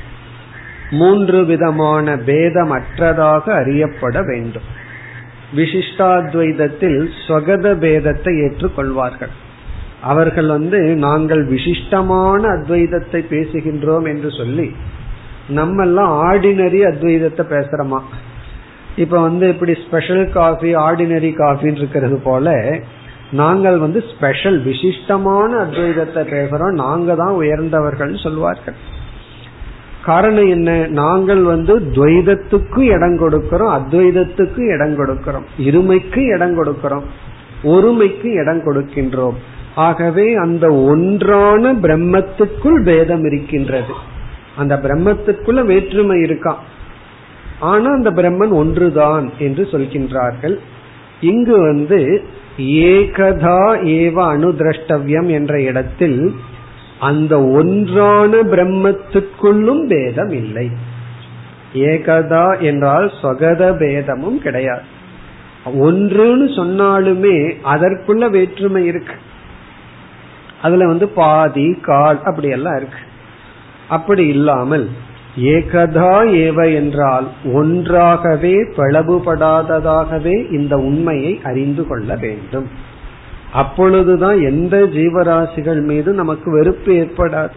[0.91, 4.79] மூன்று விதமான பேதமற்றதாக அறியப்பட வேண்டும்.
[5.57, 9.33] விசிஷ்டாத்வைதத்தில் ஸ்வகத பேதத்தை ஏற்றுக்கொள்வார்கள்.
[10.01, 14.73] அவர்கள் வந்து நாங்கள் விசிஷ்டமான அத்வைதத்தை பேசுகின்றோம் என்று சொல்லி
[15.49, 18.01] நம்ம எல்லாம் ஆர்டினரி அத்வைதத்தை பேசுறோமா?
[18.97, 22.55] இப்ப வந்து இப்படி ஸ்பெஷல் காஃபி ஆர்டினரி காஃபின்னு இருக்கிறது போல
[23.33, 28.79] நாங்கள் வந்து ஸ்பெஷல் விசிஷ்டமான அத்வைதத்தை பேசுறோம் நாங்க தான் உயர்ந்தவர்கள் சொல்வார்கள்
[30.11, 30.71] காரணம் என்ன?
[31.01, 35.47] நாங்கள் வந்து துவைதத்துக்கு இடம் கொடுக்கிறோம் அத்வைதத்துக்கு இடம் கொடுக்கிறோம்.
[35.69, 37.07] இருமைக்கு இடம் கொடுக்கிறோம்
[37.65, 39.39] ஒருமைக்கு இடம் கொடுக்கின்றோம்.
[39.87, 43.95] ஆகவே அந்த ஒன்றான பிரம்மத்துக்குள் பேதம் இருக்கின்றது.
[44.57, 46.63] அந்த பிரம்மத்துக்குள்ள வேற்றுமை இருக்கான்
[47.71, 50.57] ஆனா அந்த பிரம்மன் ஒன்றுதான் என்று சொல்கின்றார்கள்.
[51.31, 51.99] இங்கு வந்து
[52.93, 53.63] ஏகதா
[53.97, 56.19] ஏவ அணுதிரஷ்டவியம் என்ற இடத்தில்
[57.01, 60.71] அந்த ஒன்றான பிரம்மத்துக்குள்ளும் பேதம் இல்லை
[61.75, 64.87] ஏகதா என்றால் சொகத பேதமும் கிடையாது.
[65.67, 69.17] ஒன்றுன்னு சொன்னாலுமே அதற்குள்ள வேற்றுமை இருக்கு.
[70.63, 73.03] அதுல வந்து பாதி கால் அப்படி எல்லாம் இருக்கு.
[73.89, 74.89] அப்படி இல்லாமல்
[75.37, 82.69] ஏகதா ஏவ என்றால் ஒன்றாகவே பிளவுபடாததாகவே இந்த உண்மையை அறிந்து கொள்ள வேண்டும்.
[83.53, 87.51] அப்பொழுதுதான் எந்த ஜீவராசிகள் மீது நமக்கு வெறுப்பு ஏற்படாது.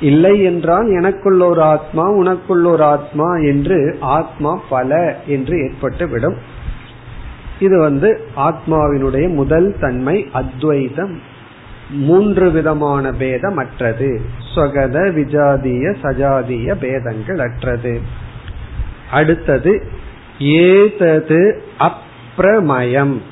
[0.00, 6.36] இல்லை என்றால் எனக்குள்ள ஒரு ஆத்மா உனக்குள்ள ஒரு ஆத்மா என்று ஆத்மா பல என்று ஏற்பட்டு விடும்
[7.58, 11.20] இது வந்து ஆத்மாவினுடைய முதல் தன்மை அத்வைதம்.
[11.90, 14.20] மூன்று விதமான பேதம் அற்றது
[14.54, 18.00] சொகத விஜாதிய சஜாதிய பேதங்கள் அற்றது.
[19.10, 19.82] அடுத்தது
[20.38, 23.22] ஏதது அப்பிரமயம்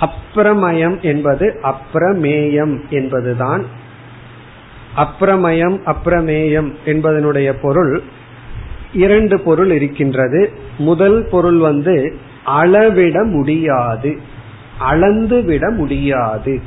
[0.00, 3.64] அப்பிரமயம் என்பது அப்பிரமேயம் என்பதுதான்.
[4.96, 8.02] அப்பிரமயம் அப்பிரமேயம் என்பதனுடைய பொருள்
[8.92, 10.52] இரண்டு பொருள் இருக்கின்றது.
[10.78, 14.18] முதல் பொருள் வந்து அளவிட முடியாது.
[14.78, 16.60] அளந்து விட முடியாது.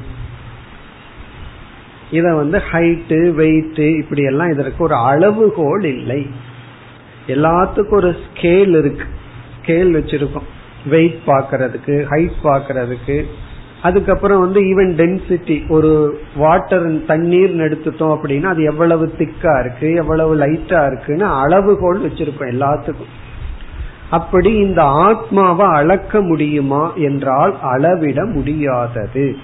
[2.12, 6.30] இத வந்து ஹைட்டு வெயிட்டு இப்படி எல்லாம் இதற்கு ஒரு அளவுகோல் இல்லை.
[7.28, 9.06] எல்லாத்துக்கும் ஒரு ஸ்கேல் இருக்கு.
[9.62, 10.50] ஸ்கேல் வச்சிருக்கோம்.
[10.86, 13.24] வெயிட் பாக்கிறதுக்கு ஹைட் பாக்கிறதுக்கு
[13.82, 20.86] அதுக்கப்புறம் வந்து ஈவன் டென்சிட்டி ஒரு வாட்டர் தண்ணீர் எடுத்துட்டோம் அப்படின்னா அது எவ்வளவு திக்கா இருக்கு எவ்வளவு லைட்டா
[20.86, 23.12] இருக்குன்னு அளவுகோல் வச்சிருப்போம் எல்லாத்துக்கும்.
[24.10, 29.36] அப்படி இந்த ஆத்மாவை அளக்க முடியுமா என்றால் அளவிட முடியாதது.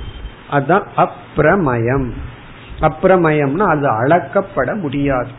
[0.50, 2.14] அதுதான் அப்பிரமயம்.
[2.80, 5.30] அப்பிரமயம்னா அது அளக்கப்பட முடியாது.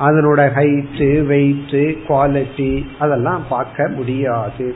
[0.00, 4.74] அதனோட ஹைட்டு வெயிட்டு குவாலிட்டி அதெல்லாம் பார்க்க முடியாது.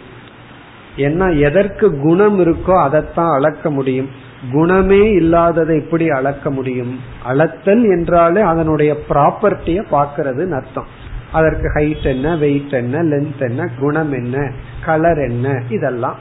[0.97, 4.09] ஏன்னா எதற்கு குணம் இருக்கோ அதைத்தான் அளக்க முடியும்.
[4.53, 7.01] குணமே இல்லாததை எப்படி அளக்க முடியும்?
[7.27, 10.87] அளத்தல் என்றாலே அதனுடைய ப்ராப்பர்ட்டிய பாக்கிறதுன்னு அர்த்தம்.
[11.33, 14.53] அதற்கு ஹைட் என்ன வெயிட் என்ன லென்த் என்ன குணம் என்ன
[14.85, 16.19] கலர் என்ன இதெல்லாம்.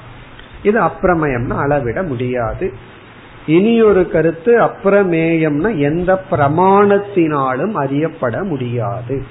[0.64, 2.74] இது அப்பிரமயம்னு அளவிட முடியாது.
[3.46, 9.24] இனி ஒரு கருத்து அப்பிரமேயம்னா எந்த பிரமாணத்தினாலும் அறியப்பட முடியாது.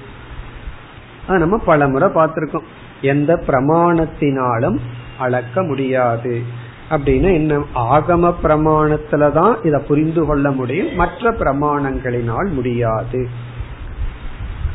[1.27, 2.67] நம்ம பல முறை பார்த்திருக்கோம்.
[3.01, 4.77] எந்த பிரமாணத்தினாலும்
[5.17, 6.41] அளக்க முடியாது.
[6.89, 10.95] அப்படின்னு என்ன ஆகம பிரமாணத்துலதான் இதை புரிந்து கொள்ள முடியும்.
[10.95, 13.27] மற்ற பிரமாணங்களினால் முடியாது.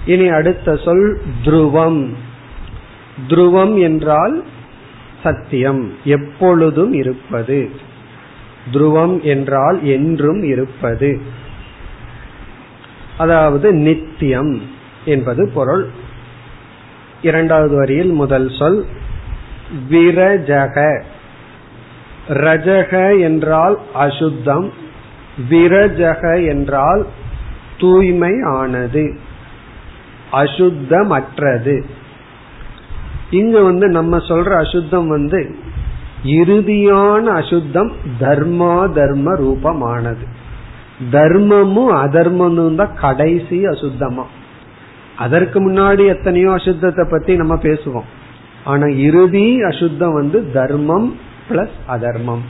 [0.06, 2.12] இனி அடுத்த சொல் துருவம்.
[3.28, 4.44] துருவம் என்றால்
[5.22, 7.70] சத்தியம் எப்பொழுதும் இருப்பது.
[8.72, 11.20] துருவம் என்றால் என்றும் இருப்பது.
[13.18, 14.62] அதாவது நித்தியம்
[15.04, 15.86] என்பது பொருள்.
[17.22, 18.86] இரண்டாவது வரியில் முதல் சொல்
[19.90, 21.02] விரஜக.
[22.28, 24.72] ரஜக என்றால் அசுத்தம்
[25.50, 27.06] விரஜக என்றால்
[27.78, 29.18] தூய்மை ஆனது
[30.32, 31.82] அசுத்தமற்றது.
[33.30, 35.56] இங்க வந்து நம்ம சொல்ற அசுத்தம் வந்து
[36.24, 40.24] இறுதியான அசுத்தம் தர்மா தர்ம ரூபமானது.
[41.10, 44.24] தர்மமும் அதர்மமும் தான் கடைசி அசுத்தமா.
[45.16, 48.08] அதற்கு முன்னாடி எத்தனையோ அசுத்தத்தை பத்தி நம்ம பேசுவோம்.
[48.68, 52.42] ஆனா இறுதி அசுத்தம் வந்து தர்மம் பிளஸ் அதர்மம்.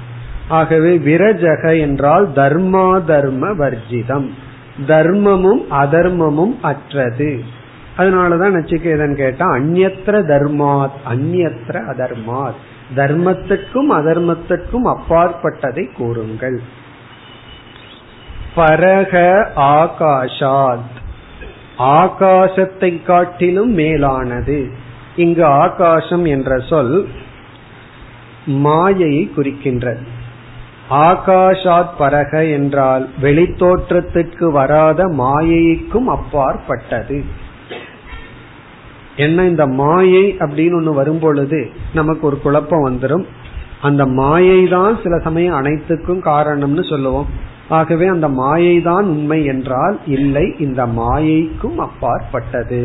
[0.49, 4.31] ஆகவே விரஜக என்றால் தர்மா தர்ம வர்ஜிதம்.
[4.87, 7.43] தர்மமும் அதர்மமும் அற்றது.
[7.97, 12.59] அதனாலதான் நச்சுக்கேதன் கேட்டா அந்நத்திர தர்மாத் அந்நத்திர அதர்மாத்.
[12.97, 16.61] தர்மத்துக்கும் அதர்மத்துக்கும் அப்பாற்பட்டதை கூறுங்கள்.
[18.57, 20.95] பரக ஆகாஷாத்.
[21.79, 24.87] ஆகாசத்தை காட்டிலும் மேலானது.
[25.25, 26.95] இங்கு ஆகாசம் என்ற சொல்
[28.47, 30.03] மாயையை குறிக்கின்றது.
[31.07, 37.19] ஆகாஷாத் பரக என்றால் வெளித்தோற்றத்திற்கு வராத மாயைக்கும் அப்பாற்பட்டது.
[39.17, 41.61] என்ன இந்த மாயை அப்படின்னு ஒண்ணு வரும்பொழுது
[41.95, 43.27] நமக்கு ஒரு குழப்பம் வந்துடும்
[43.81, 47.29] அந்த மாயை தான் சில சமயம் அனைத்துக்கும் காரணம்னு சொல்லுவோம்.
[47.69, 52.81] ஆகவே அந்த மாயை தான் உண்மை என்றால் இல்லை இந்த மாயைக்கும் அப்பாற்பட்டது.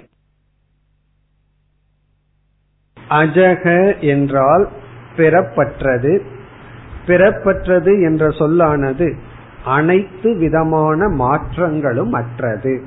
[3.13, 3.65] அஜக
[3.99, 4.67] என்றால்
[5.15, 6.21] பிறப்பற்றது.
[7.07, 9.15] பிறப்பற்றது என்ற சொல்லானது
[9.65, 12.81] அனைத்து விதமான மாற்றங்களும் அற்றது.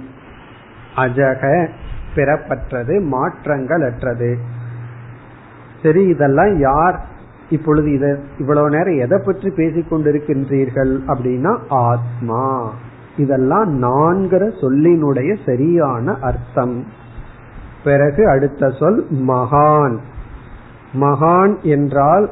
[0.97, 1.69] அஜக
[2.15, 4.39] பெறப்பட்டது மாற்றங்கள் அற்றது.
[5.83, 6.97] சரி இதெல்லாம் யார்
[7.51, 12.73] இப்பொழுது இத இவ்வளவு நேரம் எதை பற்றி பேசிக் கொண்டிருக்கின்றீர்கள் அப்படின்னா ஆத்மா.
[13.17, 16.85] இதெல்லாம் நான்கிற சொல்லினுடைய சரியான அர்த்தம்.
[17.85, 19.97] பிறகு அடுத்த சொல் மகான்.
[20.93, 22.31] மகான் என்றால்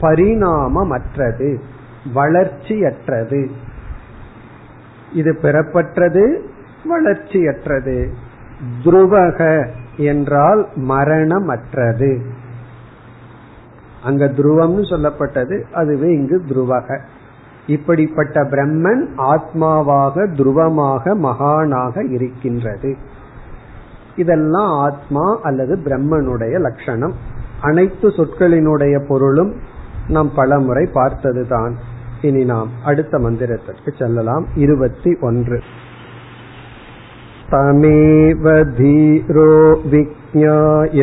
[0.00, 1.60] பரிணாமமற்றது
[2.14, 3.50] வளர்ச்சியற்றது.
[5.12, 6.38] இது பெறப்பட்டது
[6.84, 8.10] வளர்ச்சியற்றது.
[8.84, 12.20] துருவக என்றால் மரணமற்றது.
[14.02, 17.00] அங்க துருவம்னு சொல்லப்பட்டது அதுவே இங்கு துருவக.
[17.66, 22.96] இப்படிப்பட்ட பிரம்மன் ஆத்மாவாக துருவமாக மகானாக இருக்கின்றது.
[24.16, 27.14] இதெல்லாம் ஆத்மா அல்லது பிரம்மனுடைய லட்சணம்.
[27.63, 29.51] அனைத்து சொற்களினுடைய பொருளும்
[30.07, 31.73] நாம் பல முறை பார்த்ததுதான்
[32.21, 35.59] இனி நாம் அடுத்த மந்திரத்திற்கு செல்லலாம் இருபத்தி ஒன்று
[37.49, 39.51] தமேவ தீரோ
[39.91, 40.99] விஜ்ஞாய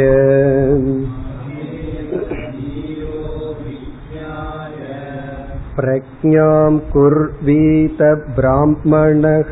[5.79, 7.99] प्रज्ञां कुर्वीत
[8.37, 9.51] ब्राह्मणः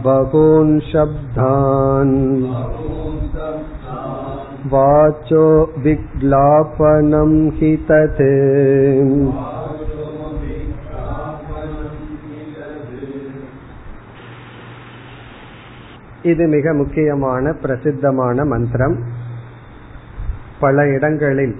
[0.04, 2.16] बहून् शब्दान्
[4.72, 5.46] वाचो
[5.84, 8.22] विग्लापनं हि तत्
[16.24, 18.96] இது மிக முக்கியமான பிரசித்தமான மந்திரம்
[20.60, 21.54] பல இடங்களில்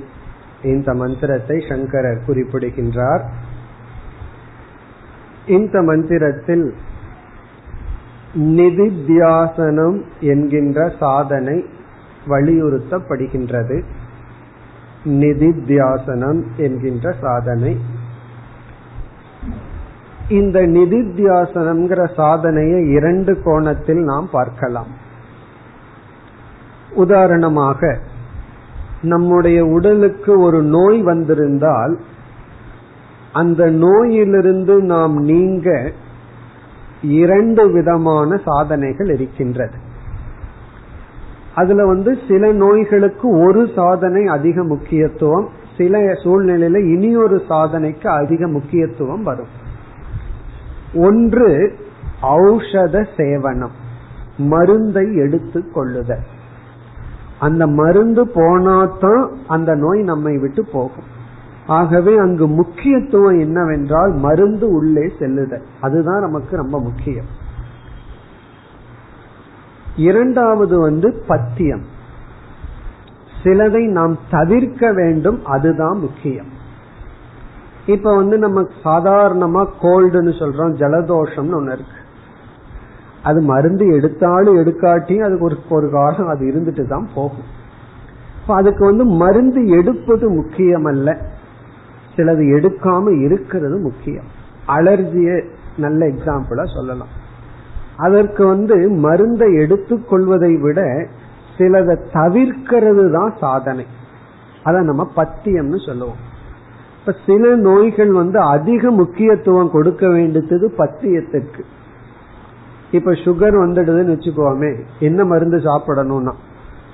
[0.66, 3.24] இந்த மந்திரத்தை சங்கரர் குறிப்பிடுகின்றார்.
[5.48, 6.74] இந்த மந்திரத்தில்
[8.36, 11.66] நிதித்தியாசனம் என்கின்ற சாதனை
[12.28, 13.84] வலியுறுத்தப்படுகின்றது.
[15.06, 17.78] நிதித்தியாசனம் என்கின்ற சாதனை.
[20.30, 24.92] இந்த நிதித்தியாசனம்ங்கிற சாதனையை இரண்டு கோணத்தில் நாம் பார்க்கலாம்.
[26.94, 28.00] உதாரணமாக
[29.06, 32.00] நம்முடைய உடலுக்கு ஒரு நோய் வந்திருந்தால்
[33.34, 35.92] அந்த நோயிலிருந்து நாம் நீங்க
[37.02, 39.78] இரண்டு விதமான சாதனைகள் இருக்கின்றது.
[41.56, 49.24] அதுல வந்து சில நோய்களுக்கு ஒரு சாதனை அதிக முக்கியத்துவம் சில சூழ்நிலையில இனி ஒரு சாதனைக்கு அதிக முக்கியத்துவம்
[49.24, 49.54] வரும்.
[50.94, 51.76] ஒன்று
[52.22, 53.76] ஔஷத சேவனம்
[54.38, 56.26] மருந்தை எடுத்து கொள்ளுதல்.
[57.40, 61.14] அந்த மருந்து போனாதான் அந்த நோய் நம்மை விட்டு போகும்.
[61.68, 65.66] ஆகவே அங்கு முக்கியத்துவம் என்னவென்றால் மருந்து உள்ளே செல்லுதல்.
[65.82, 67.26] அதுதான் நமக்கு ரொம்ப முக்கியம்.
[69.96, 71.82] இரண்டாவது வந்து பத்தியம்.
[73.44, 76.54] சிலதை நாம் தவிர்க்க வேண்டும் அதுதான் முக்கியம்.
[77.86, 82.04] இப்ப வந்து நம்ம சாதாரணமா கோல்டுன்னு சொல்றோம் ஜலதோஷம்னு ஒன்னு இருக்கு.
[83.26, 87.48] அது மருந்து எடுத்தாலும் எடுக்காட்டியும் அதுக்கு ஒரு ஒரு காலம் அது இருந்துட்டு தான் போகும்.
[88.48, 91.18] அதுக்கு வந்து மருந்து எடுப்பது முக்கியம் அல்ல
[92.16, 94.28] சிலது எடுக்காம இருக்கிறது முக்கியம்.
[94.68, 95.30] அலர்ஜிய
[95.78, 97.14] நல்ல எக்ஸாம்பிளா சொல்லலாம்.
[97.98, 100.82] அதற்கு வந்து மருந்தை எடுத்துக்கொள்வதை விட
[101.58, 103.86] சிலதை தவிர்க்கிறது தான் சாதனை.
[104.64, 106.22] அதை நம்ம பத்தியம்னு சொல்லுவோம்.
[107.00, 111.64] இப்ப சில நோய்கள் வந்து அதிக முக்கியத்துவம் கொடுக்க வேண்டியது பத்தியத்துக்கு.
[112.96, 116.34] இப்ப சுகர் வந்துடுதுன்னு வச்சுக்கோமே என்ன மருந்து சாப்பிடணும்னா?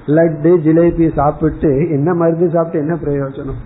[0.06, 3.62] லட்டு ஜிலேபி சாப்பிட்டு என்ன மருந்து சாப்பிட்டு என்ன பிரயோஜனம்?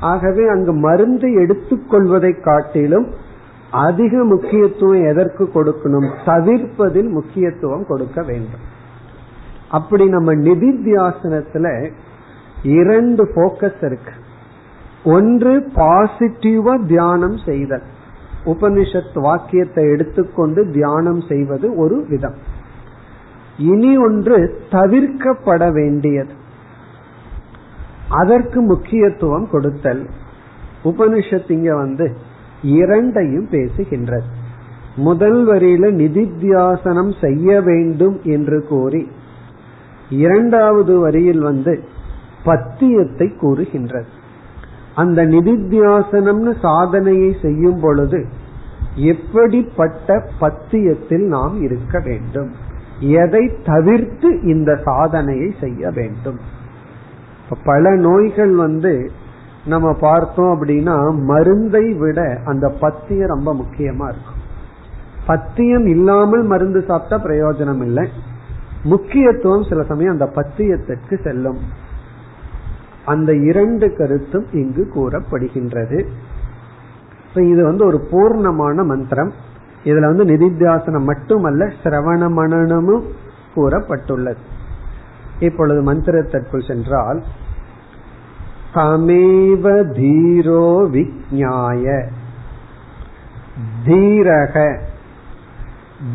[0.00, 3.06] ஆகவே அங்கு மருந்து எடுத்துக்கொள்வதை காட்டிலும்
[3.70, 6.08] அதிக முக்கியத்துவம் எதற்கு கொடுக்கணும்?
[6.24, 8.72] தவிர்ப்பதில் முக்கியத்துவம் கொடுக்க வேண்டும்.
[9.70, 11.90] அப்படி நம்ம நிதித்தியாசனத்துல
[12.62, 14.12] இரண்டு போக்கஸ் இருக்கு.
[15.04, 17.82] ஒன்று பாசிட்டிவா தியானம் செய்தல்.
[18.44, 22.34] உபனிஷத் வாக்கியத்தை எடுத்துக்கொண்டு தியானம் செய்வது ஒரு விதம்.
[23.58, 26.32] இனி ஒன்று தவிர்க்கப்பட வேண்டியது.
[28.08, 30.06] அதற்கு முக்கியத்துவம் கொடுத்தல்.
[30.84, 32.16] உபனிஷத் இங்க வந்து
[32.62, 34.28] இரண்டையும் பேசுகின்றது.
[34.96, 39.08] முதல் வரியில நிதித்தியாசனம் செய்ய வேண்டும் என்று கூறி
[40.10, 41.84] இரண்டாவது வரியில் வந்து
[42.44, 44.06] பத்தியத்தை கூறுகின்றது.
[44.94, 48.26] அந்த நிதித்தியாசனம்னு சாதனையை செய்யும் பொழுது
[48.94, 52.50] எப்படிப்பட்ட பத்தியத்தில் நாம் இருக்க வேண்டும்?
[53.00, 56.38] எதை தவிர்த்து இந்த சாதனையை செய்ய வேண்டும்?
[57.64, 59.10] பல நோய்கள் வந்து
[59.66, 64.42] நம்ம பார்த்தோம் அப்படின்னா மருந்தை விட அந்த பத்தியம் ரொம்ப முக்கியமா இருக்கும்.
[65.26, 68.08] பத்தியம் இல்லாமல் மருந்து சாப்பிட்டா பிரயோஜனம் இல்லை.
[68.84, 71.58] முக்கியத்துவம் சில சமயம் அந்த பத்தியத்திற்கு செல்லும்.
[73.04, 76.06] அந்த இரண்டு கருத்தும் இங்கு கூறப்படுகின்றது.
[77.34, 79.32] இது வந்து ஒரு பூர்ணமான மந்திரம்.
[79.84, 83.02] இதுல வந்து நிதித்தியாசனம் மட்டுமல்ல சிரவண மனநமும்
[83.56, 84.42] கூறப்பட்டுள்ளது.
[85.38, 87.22] இப்பொழுது மந்திரத்திற்குள் சென்றால்
[88.74, 89.64] தமேவ
[89.96, 92.08] தீரோ விஜாய
[93.86, 94.78] தீரக.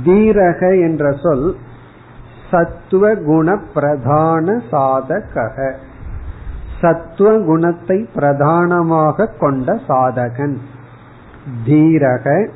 [0.05, 1.55] தீரக என்ற சொல்
[2.51, 5.74] சத்துவ குண பிரதான சாதக
[6.82, 10.57] சத்துவ குணத்தை பிரதானமாக கொண்ட சாதகன்.
[11.66, 12.47] தீரக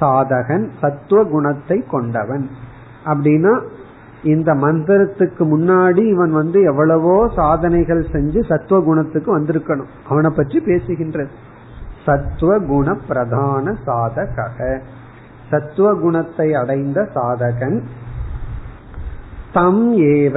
[0.00, 2.48] சாதகன் சத்துவ குணத்தை கொண்டவன்.
[3.04, 3.52] அப்படின்னா
[4.22, 9.90] இந்த மந்திரத்துக்கு முன்னாடி இவன் வந்து எவ்வளவோ சாதனைகள் செஞ்சு சத்துவ குணத்துக்கு வந்திருக்கணும்.
[10.08, 11.32] அவனை பற்றி பேசுகின்றது.
[12.04, 14.78] சத்துவ குண பிரதான சாதக
[15.50, 17.78] சத்துவ குணத்தை அடைந்த சாதகன்
[19.52, 20.36] தம் ஏவ.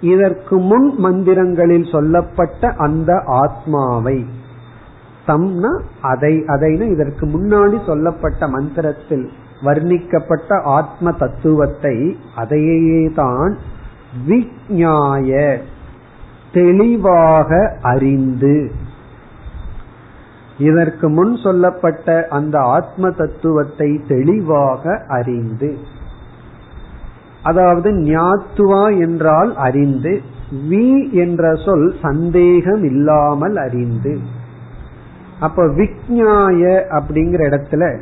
[0.00, 4.26] இதற்கு முன் மந்திரங்களில் சொல்லப்பட்ட அந்த ஆத்மாவை.
[5.26, 9.30] தம்னா அதை அதைன்னு இதற்கு முன்னாடி சொல்லப்பட்ட மந்திரத்தில்
[9.62, 13.52] வர்ணிக்கப்பட்ட ஆத்ம தத்துவத்தை அதையே தான்
[14.28, 15.58] விஞ்ஞாய
[16.52, 18.70] தெளிவாக அறிந்து.
[20.58, 25.78] இதற்கு முன் சொல்லப்பட்ட அந்த ஆத்ம தத்துவத்தை தெளிவாக அறிந்து.
[27.42, 30.12] அதாவது ஞாத்துவா என்றால் அறிந்து
[30.70, 34.42] வி என்ற சொல் சந்தேகம் இல்லாமல் அறிந்து.
[35.40, 37.98] அப்ப விக்ஞாய அப்படிங்கிற இடத்துல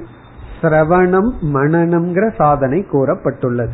[0.60, 3.70] சிரவணம் மனநம்ங்கிற சாதனை கூறப்பட்டுள்ளது.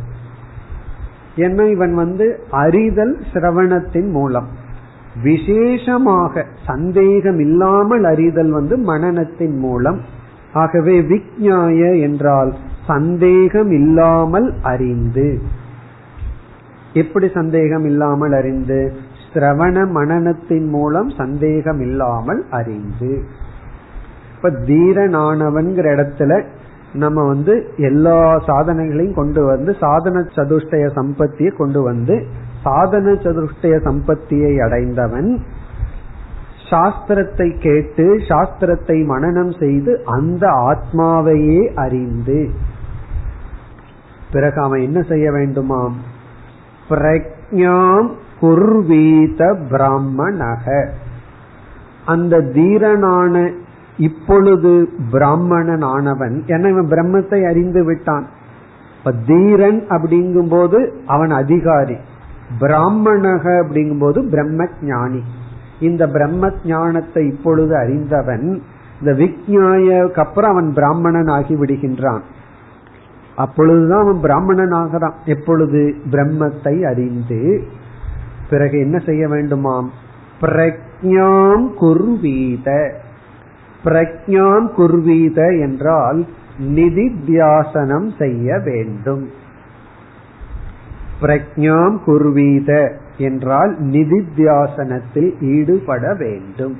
[1.35, 4.47] என்ன இவன் வந்து அறிதல் சிரவணத்தின் மூலம்.
[5.23, 10.01] விசேஷமாக சந்தேகம் இல்லாமல் அறிதல் வந்து மனநத்தின் மூலம்.
[10.53, 12.55] ஆகவே விக்ஞாய என்றால்
[12.87, 15.41] சந்தேகம் இல்லாமல் அறிந்து.
[16.93, 18.95] எப்படி சந்தேகம் இல்லாமல் அறிந்து?
[19.33, 23.23] சிரவண மனநத்தின் மூலம் சந்தேகம் இல்லாமல் அறிந்து.
[24.41, 26.43] இப்ப தீரனானவன்கிற இடத்துல
[26.93, 32.25] நம்ம வந்து எல்லா சாதனைகளையும் கொண்டு வந்து சாதன சதுஷ்டய சம்பத்தியை கொண்டு வந்து
[32.63, 35.43] சாதன சதுஷ்டய சம்பத்தியை அடைந்தவன்
[36.69, 42.49] சாஸ்திரத்தை கேட்டு சாஸ்திரத்தை மனநம் செய்து அந்த ஆத்மாவையே அறிந்து
[44.31, 45.93] பிறகு அவன் என்ன செய்ய வேண்டுமாம்?
[46.89, 48.09] பிரக்ஞாம்
[48.41, 50.87] குர்வீத பிராமணக.
[52.05, 53.51] அந்த தீரனான
[53.99, 58.27] இப்பொழுது பிராமணன் ஆனவன் என்ன இவன் பிரம்மத்தை அறிந்து விட்டான்?
[58.97, 61.95] இப்ப தீரன் அப்படிங்கும் போது அவன் அதிகாரி.
[62.59, 65.21] பிராமணக அப்படிங்கும் போது பிரம்ம ஞானி
[65.79, 68.61] இந்த பிரம்ம ஞானத்தை இப்பொழுது அறிந்தவன்
[68.99, 72.21] இந்த விக்ஞாயக்கு அப்புறம் அவன் பிராமணன் ஆகி விடுகின்றான்.
[73.35, 75.13] அப்பொழுதுதான் அவன் பிராமணன் ஆகிறான்.
[75.25, 75.95] எப்பொழுது?
[76.09, 77.63] பிரம்மத்தை அறிந்து.
[78.49, 79.87] பிறகு என்ன செய்ய வேண்டுமாம்?
[80.41, 82.95] பிரக்ஞாம் குர்வீத.
[83.83, 86.25] பிரக்ஞாம் குர்வீத என்றால்
[86.59, 89.29] நிதித்தியாசனம் செய்ய வேண்டும்.
[91.21, 96.77] பிரக்ஞாம் குர்வீத என்றால் நிதித்தியாசனத்தில் ஈடுபட வேண்டும்.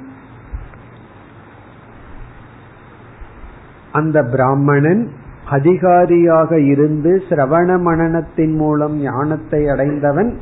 [3.91, 5.09] அந்த பிராமணன்
[5.45, 10.37] அதிகாரியாக இருந்து சிரவண மனநத்தின் மூலம் ஞானத்தை அடைந்தவன்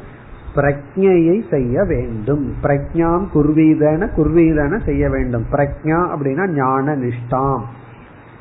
[0.57, 2.53] பிரஜையை செய்ய வேண்டும்.
[2.63, 5.45] பிரஜாம் குர்வீதன குர்வீதன செய்ய வேண்டும்.
[5.51, 7.63] பிரஜா அப்படின்னா ஞான நிஷ்டாம்.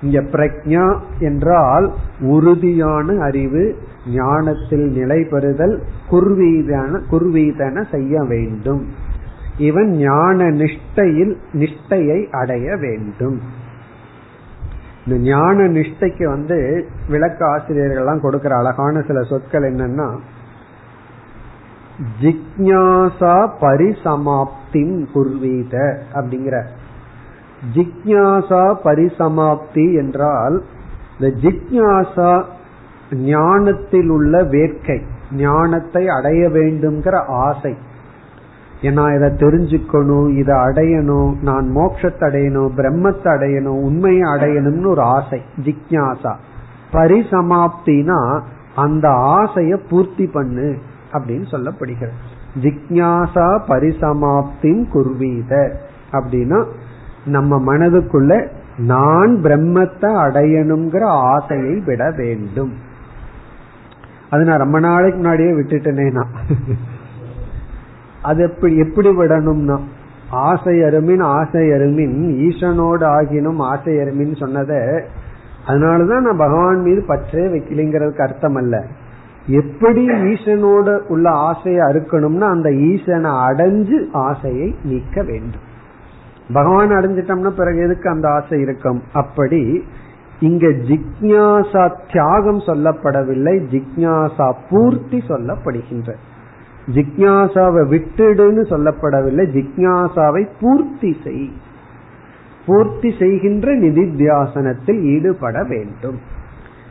[0.02, 3.64] இங்க பிரஜா என்றால் உறுதியான அறிவு
[4.14, 8.86] ஞானத்தில் நிலை பெறுதல் குர்வீதன குர்வீதன செய்ய வேண்டும்.
[9.58, 13.38] இவன் ஞான நிஷ்டையில் நிஷ்டையை அடைய வேண்டும்.
[15.06, 20.08] இந்த ஞான நிஷ்டைக்கு வந்து விளக்க ஆசிரியர்கள்லாம் கொடுக்கிற அழகான சில சொற்கள் என்னன்னா
[22.22, 26.62] ஜிக்ஞாசா பரிசமாப்தி குர்வீத அப்படிங்கிற.
[27.74, 30.62] ஜிக்ஞாசா பரிசமாப்தி என்றால்
[31.18, 32.44] இந்த ஜிக்ஞாசா
[33.10, 37.76] ஞானத்தில் உள்ள வேட்கை ஞானத்தை அடைய வேண்டும்ங்கிற ஆசை.
[38.82, 46.34] நான் இதை தெரிஞ்சுக்கணும் இதை அடையணும் நான் மோட்சத்தை அடையணும் பிரம்மத்தை அடையணும் உண்மையை அடையணும்னு ஒரு ஆசை ஜிக்ஞாசா
[46.92, 48.40] பரிசமாப்தினா
[48.74, 50.78] அந்த ஆசைய பூர்த்தி பண்ணு.
[51.16, 52.16] அப்படின்னு சொல்லப்படுகிறது.
[52.62, 55.52] ஜிக்யாசா பரிசமாப்தி குர்வீத.
[56.12, 56.60] அப்படின்னா
[57.26, 58.32] நம்ம மனதுக்குள்ள
[58.86, 62.74] நான் பிரம்மத்தை அடையணுங்கிற ஆசையை விட வேண்டும்.
[64.30, 66.24] அது நான் ரொம்ப நாளைக்கு முன்னாடியே விட்டுட்டேனேனா.
[68.22, 69.76] அது எப்படி எப்படி விடணும்னா
[70.30, 72.14] ஆசை அருமின் ஆசை அருமின்
[72.46, 74.72] ஈசனோடு ஆகினும் ஆசை அருமின்னு சொன்னத
[75.66, 78.76] அதனாலதான் நான் பகவான் மீது பற்றே வைக்கலைங்கிறதுக்கு அர்த்தம் அல்ல
[79.46, 85.74] எப்படி ஈசனோட உள்ள ஆசையை அறுக்கணும்னா அந்த ஈசனை அடைஞ்சு ஆசையை நீக்க வேண்டும்.
[86.52, 89.02] பகவான் அடைஞ்சிட்டோம்னா பிறகு எதுக்கு அந்த ஆசை இருக்கும்?
[89.12, 89.84] அப்படி
[90.40, 96.12] இங்க ஜிக்ஞாசா தியாகம் சொல்லப்படவில்லை ஜிக்ஞாசா பூர்த்தி சொல்லப்படுகின்ற.
[96.86, 101.50] ஜிக்ஞாசாவை விட்டுடுன்னு சொல்லப்படவில்லை ஜிக்ஞாசாவை பூர்த்தி செய்.
[102.66, 106.34] பூர்த்தி செய்கின்ற நிதித்தியாசனத்தில் ஈடுபட வேண்டும்.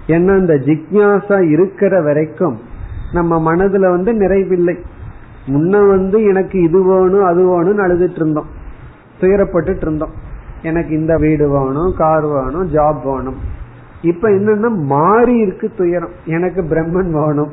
[0.08, 2.60] ஏன்னா இந்த ஜிக்யாசா இருக்கிற வரைக்கும்
[3.12, 4.78] நம்ம மனதுல வந்து நிறைவில்லை.
[5.48, 8.46] முன்ன வந்து எனக்கு இது வேணும் அது வேணும்னு அழுதுட்டு இருந்தோம்.
[9.20, 10.10] துயரப்பட்டுட்டு இருந்தோம்.
[10.62, 13.36] எனக்கு இந்த வீடு வேணும் கார் வேணும் ஜாப் வேணும்.
[14.02, 16.10] இப்ப என்னன்னா மாறி இருக்கு துயரம்.
[16.26, 17.52] எனக்கு பிரம்மன் வேணும்.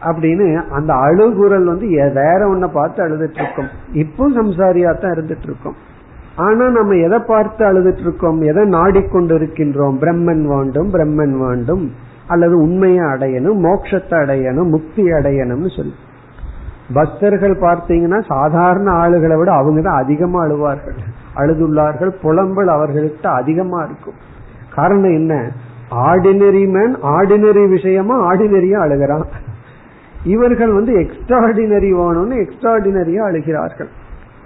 [0.00, 3.68] அப்படின்னு அந்த அழுகுரல் வந்து வேற ஒன்ன பார்த்து அழுதுட்டு இருக்கோம்.
[3.92, 5.85] இப்போ சம்சாரியா தான் இருந்துட்டு இருக்கோம்.
[6.36, 9.96] ஆனா நம்ம எதை பார்த்து அழுதுட்டு இருக்கோம் எதை நாடிக்கொண்டிருக்கின்றோம்?
[10.00, 11.92] பிரம்மன் வேண்டும் பிரம்மன் வேண்டும்.
[12.26, 15.94] அல்லது உண்மையை அடையணும் மோட்சத்தை அடையணும் முக்தி அடையணும்னு சொல்லி.
[16.94, 20.96] பக்தர்கள் பார்த்தீங்கன்னா சாதாரண ஆளுகளை விட அவங்க தான் அதிகமா அழுவார்கள்.
[21.36, 24.14] அழுதுள்ளார்கள் புலம்பல் அவர்களுக்கு அதிகமா இருக்கும்.
[24.74, 25.50] காரணம் என்ன?
[25.90, 29.24] ஆர்டினரி மேன் ஆர்டினரி விஷயமா ஆர்டினரியா அழுகிறான்.
[30.24, 33.88] இவர்கள் வந்து எக்ஸ்ட்ராடினரி வேணும்னு எக்ஸ்ட்ராடினரியா அழுகிறார்கள்.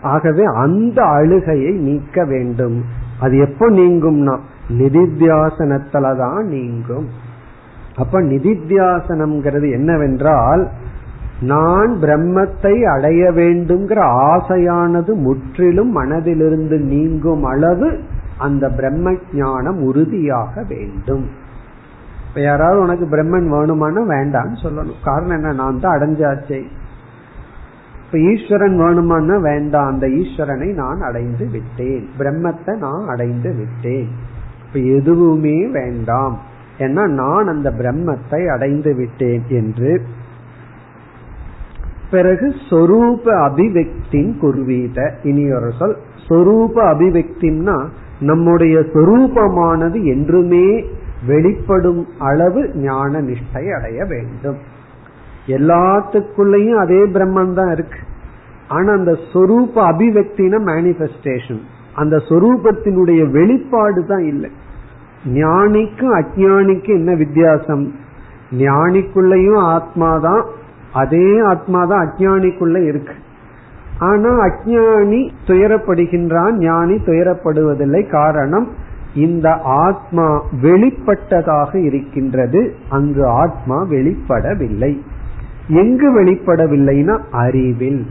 [0.03, 2.85] ஆகவே அந்த அழுகையை நீக்க வேண்டும்.
[3.21, 4.39] அது எப்போ நீங்கும்னா
[4.79, 7.09] நிதித்தியாசனத்துலதான் நீங்கும்.
[7.97, 10.69] அப்ப நிதித்தியாசனம்ங்கிறது என்னவென்றால்
[11.41, 18.01] நான் பிரம்மத்தை அடைய வேண்டும்ங்கிற ஆசையானது முற்றிலும் மனதிலிருந்து நீங்கும் அளவு
[18.39, 21.27] அந்த பிரம்ம ஞானம் உறுதியாக வேண்டும்.
[22.29, 25.05] இப்ப யாராவது உனக்கு பிரம்மன் வேணுமானா வேண்டாம்னு சொல்லணும்.
[25.05, 25.53] காரணம் என்ன?
[25.53, 26.63] நான் தான் அடைஞ்சாச்சே.
[28.13, 32.09] இப்ப ஈஸ்வரன் வேணுமான்னா வேண்டாம் அந்த ஈஸ்வரனை நான் அடைந்து விட்டேன்.
[32.19, 34.09] பிரம்மத்தை நான் அடைந்து விட்டேன்.
[34.67, 36.41] இப்ப எதுவுமே வேண்டாம்.
[36.79, 40.03] ஏன்னா நான் அந்த பிரம்மத்தை அடைந்து விட்டேன் என்று.
[42.11, 45.15] பிறகு சொரூப அபிவெக்தின் குர்வீத.
[45.23, 45.97] இனி ஒரு சொல்.
[46.29, 47.87] சொரூப அபிவெக்தின்னா
[48.21, 50.85] நம்முடைய சொரூபமானது என்றுமே
[51.27, 54.57] வெளிப்படும் அளவு ஞான நிஷ்டை அடைய வேண்டும்.
[55.47, 57.99] எல்லாத்துக்குள்ளயும் அதே பிரம்மன் தான் இருக்கு.
[58.69, 61.61] ஆனா அந்த சொரூப அபிவக்தின மேனிபெஸ்டேஷன்
[61.95, 64.51] அந்த சொரூபத்தினுடைய வெளிப்பாடு தான் இல்லை.
[65.27, 67.95] ஞானிக்கும் அஜானிக்கும் என்ன வித்தியாசம்?
[68.59, 70.43] ஞானிக்குள்ளயும் ஆத்மாதான்
[70.93, 73.13] அதே ஆத்மாதான் அஜானிக்குள்ள இருக்கு.
[73.99, 78.11] ஆனா அஜானி துயரப்படுகின்றான் ஞானி துயரப்படுவதில்லை.
[78.11, 78.69] காரணம்
[79.15, 82.75] இந்த ஆத்மா வெளிப்பட்டதாக இருக்கின்றது.
[82.89, 85.01] அங்கு ஆத்மா வெளிப்படவில்லை.
[85.71, 88.07] எங்கு வெளிப்படவில்லைனா அறிவில்.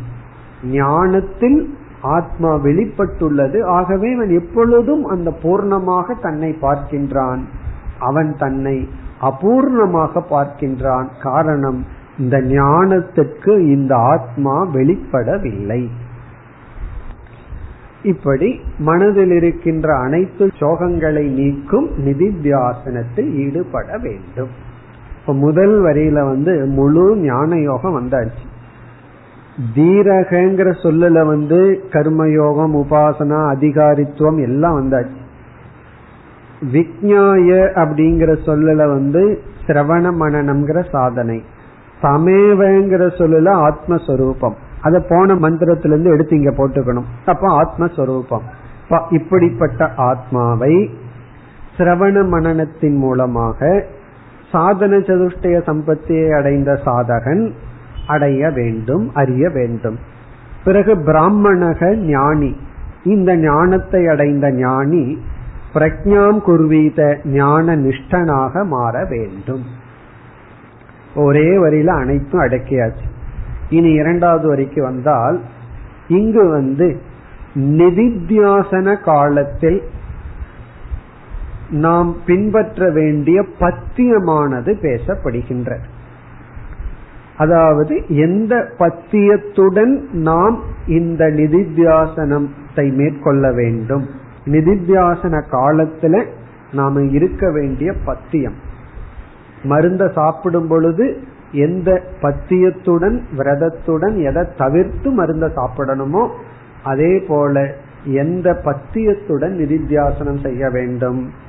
[0.63, 3.63] ஞானத்தில் ஆத்மா வெளிப்பட்டுள்ளது.
[3.63, 7.39] ஆகவே அவன் எப்பொழுதும் அந்த பூர்ணமாக தன்னை பார்க்கின்றான்.
[7.99, 8.87] அவன் தன்னை
[9.21, 11.07] அபூர்ணமாக பார்க்கின்றான்.
[11.21, 11.85] காரணம்
[12.19, 15.87] இந்த ஞானத்துக்கு இந்த ஆத்மா வெளிப்படவில்லை.
[18.03, 24.67] இப்படி மனதில் இருக்கின்ற அனைத்து சோகங்களை நீக்கும் நிதித்தியாசனத்தில் ஈடுபட வேண்டும்.
[25.29, 28.45] இப்ப முதல் வரியில வந்து முழு ஞான யோகம் வந்தாச்சு.
[29.75, 35.19] தீரகங்கிற சொல்லல வந்து கர்மயோகம் உபாசனா அதிகாரித்துவம் எல்லாம் வந்தாச்சு.
[36.73, 41.43] விக்ஞாய அப்படிங்கிற சொல்லல வந்து சிரவண மனநம்ங்கிற சாதனை.
[42.01, 44.53] சமேவங்கிற சொல்லல ஆத்மஸ்வரூபம்.
[44.81, 47.05] அத போன மந்திரத்திலிருந்து எடுத்து இங்க போட்டுக்கணும்.
[47.25, 48.41] அப்ப ஆத்மஸ்வரூபம்.
[49.09, 50.89] இப்படிப்பட்ட ஆத்மாவை
[51.77, 53.85] சிரவண மனநத்தின் மூலமாக
[54.51, 57.51] சாதன சதுஷ்டய சம்பத்தியை அடைந்த சாதகன்
[58.07, 59.97] அடைய வேண்டும் அறிய வேண்டும்.
[60.63, 62.55] பிறகு பிராமணக ஞானி.
[63.03, 65.17] இந்த ஞானத்தை அடைந்த ஞானி
[65.73, 69.63] பிரஜாம் குர்வீத ஞான நிஷ்டனாக மாற வேண்டும்.
[71.15, 73.07] ஒரே வரியில அனைத்தும் அடக்கியாச்சு.
[73.69, 75.41] இனி இரண்டாவது வரிக்கு வந்தால்
[76.07, 77.01] இங்கு வந்து
[77.55, 79.83] நிதித்தியாசன காலத்தில்
[81.71, 85.75] நாம் பின்பற்ற வேண்டிய பத்தியமானது பேசப்படுகின்ற.
[87.37, 94.05] அதாவது எந்த பத்தியத்துடன் நாம் இந்த நிதித்தியாசனத்தை மேற்கொள்ள வேண்டும்?
[94.45, 96.25] நிதித்தியாசன காலத்துல
[96.73, 98.53] நாம இருக்க வேண்டிய பத்தியம்.
[99.63, 101.17] மருந்த சாப்பிடும் பொழுது
[101.51, 106.29] எந்த பத்தியத்துடன் விரதத்துடன் எதை தவிர்த்து மருந்த சாப்பிடணுமோ
[106.83, 111.47] அதே போல எந்த பத்தியத்துடன் நிதித்தியாசனம் செய்ய வேண்டும்?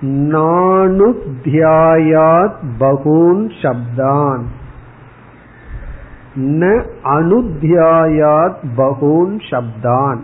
[0.00, 4.42] நானுத்யாயாத் பகூன் சப்தான்.
[6.34, 10.18] ந அனுத்தியாயாத் பகூன் சப்தான்.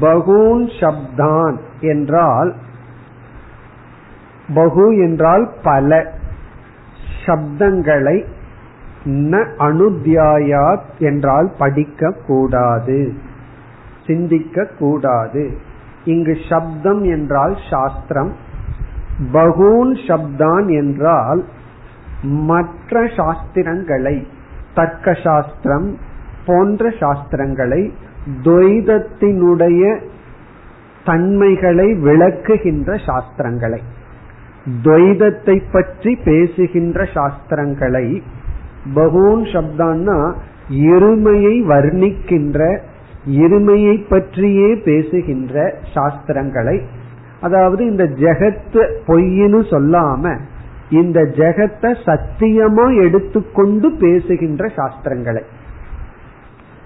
[0.00, 2.54] பகூன் சப்தான் என்றால்
[4.54, 6.12] பகு என்றால் பல.
[7.26, 8.24] சப்தங்களை
[9.04, 13.12] ந அனுத்தியாயாத் என்றால் படிக்க கூடாது
[14.06, 15.58] சிந்திக்க கூடாது
[16.06, 18.32] இங்கு சப்தம் என்றால் சாஸ்திரம்
[19.32, 21.40] பகூன் சப்தான் என்றால்
[22.46, 24.16] மற்ற சாஸ்திரங்களை
[24.74, 25.88] தர்க்க சாஸ்திரம்
[26.46, 27.82] போன்ற சாஸ்திரங்களை
[28.46, 29.82] துவைதத்தினுடைய
[31.04, 33.80] தன்மைகளை விளக்குகின்ற சாஸ்திரங்களை
[34.82, 38.06] துவைதத்தை பற்றி பேசுகின்ற சாஸ்திரங்களை
[38.94, 40.18] பகூன் சப்தான்னா
[40.88, 42.60] இருமையை வர்ணிக்கின்ற
[43.26, 46.82] இருமையை பற்றியே பேசுகின்ற சாஸ்திரங்களை
[47.40, 50.38] அதாவது இந்த ஜெகத்து பொய்னு சொல்லாம
[50.90, 55.42] இந்த ஜெகத்தை சத்தியமா எடுத்துக்கொண்டு பேசுகின்ற சாஸ்திரங்களை.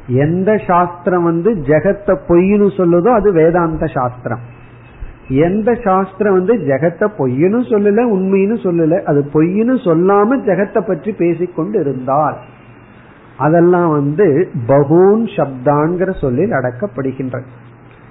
[0.06, 4.40] எந்த சாஸ்திரம் வந்து ஜெகத்தை பொய்னு சொல்லுதோ அது வேதாந்த சாஸ்திரம்.
[5.28, 12.38] எந்த சாஸ்திரம் வந்து ஜெகத்தை பொய்னு சொல்லல உண்மைன்னு சொல்லல அது பொய்னு சொல்லாம ஜெகத்தை பற்றி பேசிக்கொண்டு இருந்தால்
[13.40, 17.48] அதெல்லாம் வந்து பகூன் சப்தாங்கிற சொல்லில் அடக்கப்படுகின்றது.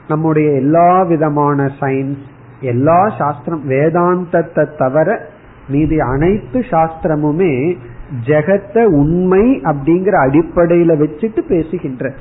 [0.08, 2.24] நம்முடைய எல்லா விதமான சயின்ஸ்
[2.62, 5.26] எல்லா சாஸ்திரம் வேதாந்தத்தை தவிர
[5.70, 7.78] மீதி அனைத்து சாஸ்திரமுமே
[8.26, 12.14] ஜெகத்த உண்மை அப்படிங்கிற அடிப்படையில வச்சுட்டு பேசுகின்ற.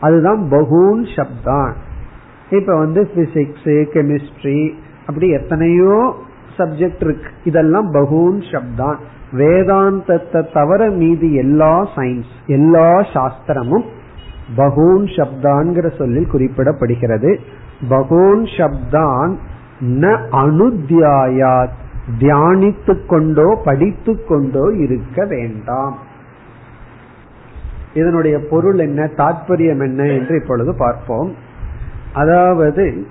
[0.00, 1.72] அதுதான் பகூன் சப்தான்.
[2.50, 6.14] இப்ப வந்து பிசிக்ஸ் கெமிஸ்ட்ரி அப்படி எத்தனையோ
[6.58, 7.30] சப்ஜெக்ட் இருக்கு.
[7.44, 8.96] இதெல்லாம் பகூன் சப்தான்.
[9.32, 13.86] வேதாந்தத்தை தவிர மீதி எல்லா சயின்ஸ் எல்லா சாஸ்திரமும்
[14.56, 17.38] பகூன் சப்தான்கிற சொல்லில் குறிப்பிடப்படுகிறது.
[17.88, 19.36] பகூன் சப்தான்
[19.80, 21.76] ந அனுத்தியாயாத்
[22.18, 25.98] தியானித்து கொண்டோ படித்து கொண்டோ இருக்க வேண்டாம்.
[27.94, 31.34] இதனுடைய பொருள் என்ன தாற்பயம் என்ன என்று இப்பொழுது பார்ப்போம்.
[32.12, 33.06] அதாவது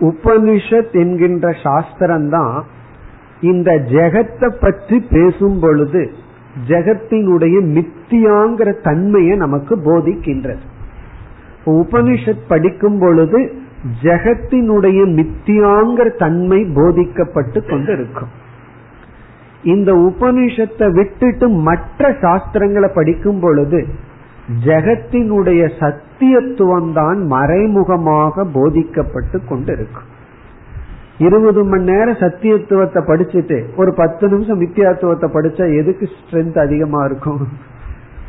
[0.00, 2.62] உபனிஷத் என்கின்ற சாஸ்திரம்தான்
[3.40, 6.10] இந்த ஜெகத்தை பற்றி பேசும் பொழுது
[6.68, 10.58] ஜெகத்தினுடைய மித்தியாங்கிற தன்மையை நமக்கு போதிக்கின்றது.
[11.64, 13.52] உபனிஷத் படிக்கும் பொழுது
[14.02, 18.28] ஜெகத்தினுடைய மித்தியாங்கிற தன்மை போதிக்கப்பட்டு கொண்டு இருக்கும்
[19.62, 23.86] இந்த உபனிஷத்தை விட்டுட்டு மற்ற சாஸ்திரங்களை படிக்கும் பொழுது
[24.64, 30.14] ஜெகத்தினுடைய சத்தியத்துவம் தான் மறைமுகமாக போதிக்கப்பட்டு கொண்டிருக்கும்.
[31.18, 37.48] இருபது மணி நேரம் சத்தியத்துவத்தை படிச்சுட்டு ஒரு பத்து நிமிஷம் மித்தியாத்துவத்தை படிச்சா எதுக்கு ஸ்ட்ரென்த் அதிகமா இருக்கும்?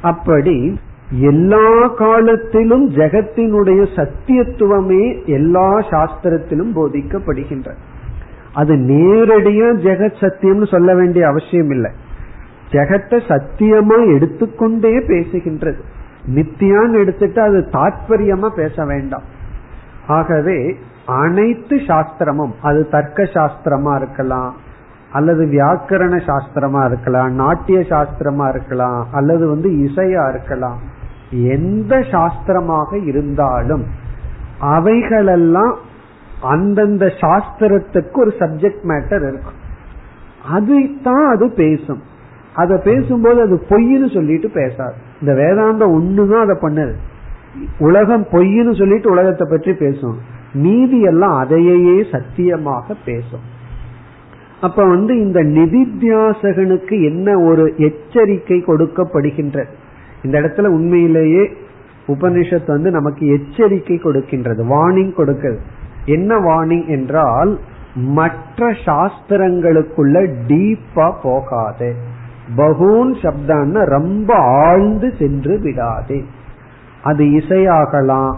[0.01, 0.79] அப்படி
[1.11, 7.71] எல்லா காலத்திலும் ஜெகத்தினுடைய சத்தியத்துவமே எல்லா சாஸ்திரத்திலும் போதிக்கப்படுகின்ற.
[8.53, 11.91] அது நேரடியா ஜெகத் சத்தியம்னு சொல்ல வேண்டிய அவசியம் இல்லை.
[12.71, 15.77] ஜெகத்தை சத்தியமா எடுத்துக்கொண்டே பேசுகின்றது.
[16.35, 19.23] நித்தியான்னு எடுத்துட்டு அது தாற்பயமா பேச வேண்டாம்.
[20.07, 20.75] ஆகவே
[21.07, 24.55] அனைத்து சாஸ்திரமும் அது தர்க்க சாஸ்திரமா இருக்கலாம்
[25.11, 30.79] அல்லது வியாக்கரண சாஸ்திரமா இருக்கலாம் நாட்டிய சாஸ்திரமா இருக்கலாம் அல்லது வந்து இசையா இருக்கலாம்
[31.31, 33.85] எந்த சாஸ்திரமாக இருந்தாலும்
[34.59, 35.75] அவைகளெல்லாம்
[36.41, 39.59] அந்தந்த சாஸ்திரத்துக்கு ஒரு சப்ஜெக்ட் மேட்டர் இருக்கும்.
[40.49, 42.01] அதுதான் அது பேசும்.
[42.53, 44.93] அதை பேசும்போது அது பொய்ன்னு சொல்லிட்டு பேசாது.
[45.21, 46.95] இந்த வேதாந்தம் ஒண்ணுதான் அதை பண்ணுது.
[47.79, 50.35] உலகம் பொய்ன்னு சொல்லிட்டு உலகத்தை பற்றி பேசும்.
[50.57, 53.45] நீதி எல்லாம் அதையே சத்தியமாக பேசும்.
[54.61, 59.71] அப்ப வந்து இந்த நிதித்தியாசகனுக்கு என்ன ஒரு எச்சரிக்கை கொடுக்கப்படுகின்றது
[60.23, 61.49] இந்த இடத்துல உண்மையிலேயே
[62.07, 65.59] உபனிஷத் வந்து நமக்கு எச்சரிக்கை கொடுக்கின்றது வார்னிங் கொடுக்கிறது.
[66.05, 67.59] என்ன வார்னிங் என்றால்
[67.95, 71.95] மற்ற சாஸ்திரங்களுக்குள்ள டீப்பா போகாது.
[72.55, 76.23] பகூன் சப்தான்னு ரொம்ப ஆழ்ந்து சென்று விடாதே.
[77.03, 78.33] அது இசையாகலாம்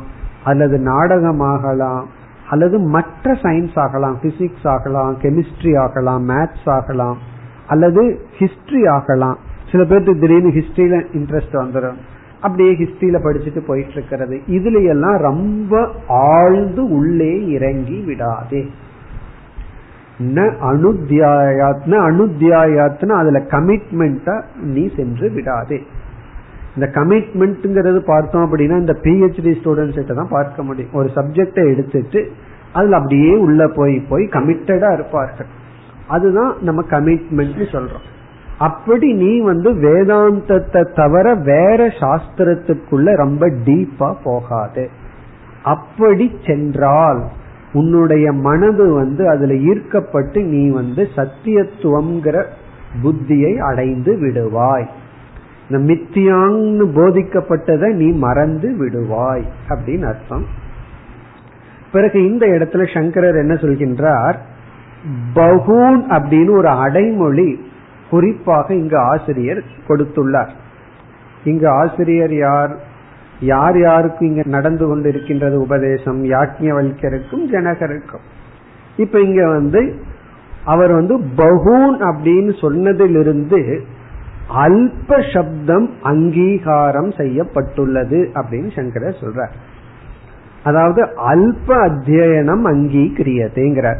[0.49, 2.05] அல்லது நாடகமாகலாம்
[2.49, 7.17] அல்லது மற்ற சயின்ஸ் ஆகலாம் பிசிக்ஸ் ஆகலாம் கெமிஸ்ட்ரி ஆகலாம் மேத்ஸ் ஆகலாம்
[7.67, 8.03] அல்லது
[8.39, 9.37] ஹிஸ்டரி ஆகலாம்.
[9.71, 11.99] சில பேருக்கு திடீர்னு ஹிஸ்டரியில இன்ட்ரெஸ்ட் வந்துடும்
[12.41, 18.61] அப்படியே ஹிஸ்டரியில படிச்சுட்டு போயிட்டு இருக்கிறது இதுல எல்லாம் ரொம்ப ஆழ்ந்து உள்ளே இறங்கி விடாதே.
[20.35, 24.35] ந அனுத்தியாயாத்ன அனுத்தியாயாத்னா அதுல கமிட்மெண்டா
[24.73, 25.79] நீ சென்று விடாதே.
[26.79, 30.93] இந்த கமிட்மெண்ட்ங்கிறது பார்த்தோம் அப்படின்னா இந்த பிஹெச்டி ஸ்டூடெண்ட்ஸ் கிட்ட தான் பார்க்க முடியும்.
[30.93, 32.31] ஒரு சப்ஜெக்டை எடுத்துட்டு
[32.73, 35.49] அதுல அப்படியே உள்ள போய் போய் கமிட்டடா இருப்பார்கள்.
[36.07, 38.07] அதுதான் நம்ம கமிட்மெண்ட் சொல்றோம்.
[38.57, 44.89] அப்படி நீ வந்து வேதாந்தத்தை தவிர வேற சாஸ்திரத்துக்குள்ள ரொம்ப டீப்பா போகாது.
[45.63, 47.21] அப்படி சென்றால்
[47.73, 52.43] உன்னுடைய மனது வந்து அதுல ஈர்க்கப்பட்டு நீ வந்து சத்தியத்துவம்ங்கிற
[53.03, 54.87] புத்தியை அடைந்து விடுவாய்.
[55.69, 60.45] இந்த மித்தியாங்னு போதிக்கப்பட்டதை நீ மறந்து விடுவாய் அப்படின்னு அர்த்தம்.
[61.91, 64.35] பிறகு இந்த இடத்துல சங்கரர் என்ன சொல்கின்றார்?
[65.33, 67.67] பகூன் அப்படின்னு ஒரு அடைமொழி
[68.09, 70.49] குறிப்பாக இங்கு ஆசிரியர் கொடுத்துள்ளார்.
[71.43, 72.79] இங்கு ஆசிரியர் யார்?
[73.39, 76.23] யார் யாருக்கு இங்க நடந்து கொண்டிருக்கின்றது உபதேசம்?
[76.23, 78.25] யாக்ஞவல்கருக்கும் ஜனகருக்கும்.
[78.97, 80.01] இப்ப இங்க வந்து
[80.65, 83.81] அவர் வந்து பகூன் அப்படின்னு சொன்னதிலிருந்து
[84.55, 89.51] அல்ப சப்தம் அங்கீகாரம் செய்யப்பட்டுள்ளது அப்படின்னு சங்கரர் சொல்றார்.
[90.63, 93.99] அதாவது அல்ப அத்தியனம் அங்கீகிரியதேங்கிறார்.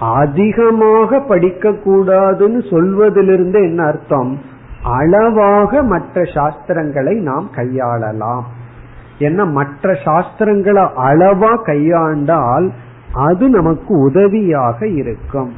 [0.00, 4.38] அதிகமாக படிக்க கூடாதுன்னு சொல்வதிலிருந்து என்ன அர்த்தம்?
[4.82, 8.42] அளவாக மற்ற சாஸ்திரங்களை நாம் கையாளலாம்.
[9.18, 12.70] என்ன மற்ற சாஸ்திரங்களை அளவா கையாண்டால்
[13.12, 15.52] அது நமக்கு உதவியாக இருக்கும்.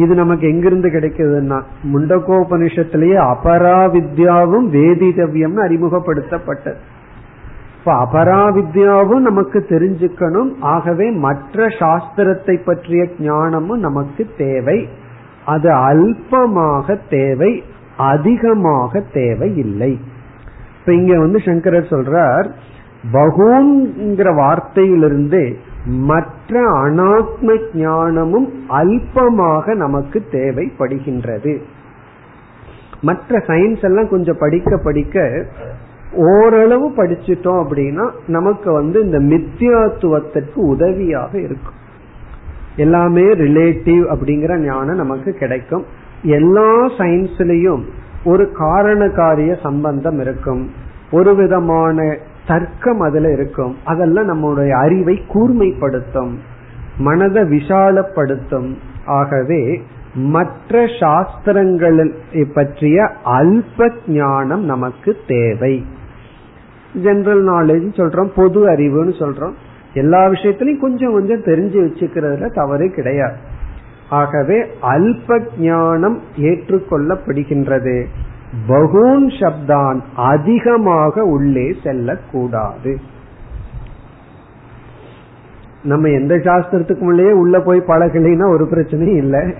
[0.00, 1.58] இது நமக்கு எங்கிருந்து கிடைக்குதுன்னா
[1.92, 6.80] முண்டகோபனிஷத்திலேயே அபராவித்யாவும் வேதிதவியம்னு அறிமுகப்படுத்தப்பட்டது.
[7.78, 10.50] இப்ப அபராவித்யாவும் நமக்கு தெரிஞ்சுக்கணும்.
[10.74, 14.78] ஆகவே மற்ற சாஸ்திரத்தை பற்றிய ஞானமும் நமக்கு தேவை.
[15.44, 17.52] அது அல்பமாக தேவை
[17.96, 19.92] அதிகமாக தேவை இல்லை.
[20.80, 22.46] இப்ப இங்க வந்து சங்கரர் சொல்றார்
[23.12, 25.42] பகூங்கிற வார்த்தையிலிருந்து
[25.84, 31.58] மற்ற அனாத்ம ஞானமும் அல்பமாக நமக்கு தேவைப்படுகின்றது.
[33.00, 35.46] மற்ற சயின்ஸ் எல்லாம் கொஞ்சம் படிக்க படிக்க
[36.12, 41.78] ஓரளவு படிச்சிட்டோம் அப்படின்னா நமக்கு வந்து இந்த மித்தியாத்துவத்திற்கு உதவியாக இருக்கும்.
[42.76, 45.84] எல்லாமே ரிலேட்டிவ் அப்படிங்கிற ஞானம் நமக்கு கிடைக்கும்.
[46.22, 47.82] எல்லா சயின்ஸ்லயும்
[48.24, 50.70] ஒரு காரண காரிய சம்பந்தம் இருக்கும்.
[51.10, 52.16] ஒரு விதமான
[52.46, 53.76] தர்க்கம் அதுல இருக்கும்.
[53.84, 56.34] அதெல்லாம் நம்முடைய அறிவை கூர்மைப்படுத்தும்
[56.98, 58.74] மனதை விஷாலப்படுத்தும்.
[59.06, 59.82] ஆகவே
[60.14, 62.12] மற்ற சாஸ்திரங்களை
[62.54, 65.84] பற்றிய அல்ப ஞானம் நமக்கு தேவை.
[67.02, 69.52] ஜெனரல் நாலேஜ் சொல்றோம் பொது அறிவுன்னு சொல்றோம்.
[69.94, 73.36] எல்லா விஷயத்திலையும் கொஞ்சம் கொஞ்சம் தெரிஞ்சு வச்சுக்கிறதுல தவறு கிடையாது.
[74.10, 78.04] ஆகவே அல்ப ஞானம் ஏற்றுக்கொள்ளப்படுகின்றது.
[78.68, 82.96] பகூன் சப்தான் அதிகமாக உள்ளே செல்லக்கூடாது.
[85.82, 89.54] நம்ம எந்த சாஸ்திரத்துக்கு உள்ளே உள்ள போய் பழகலைன்னா ஒரு பிரச்சனையும் இல்லை.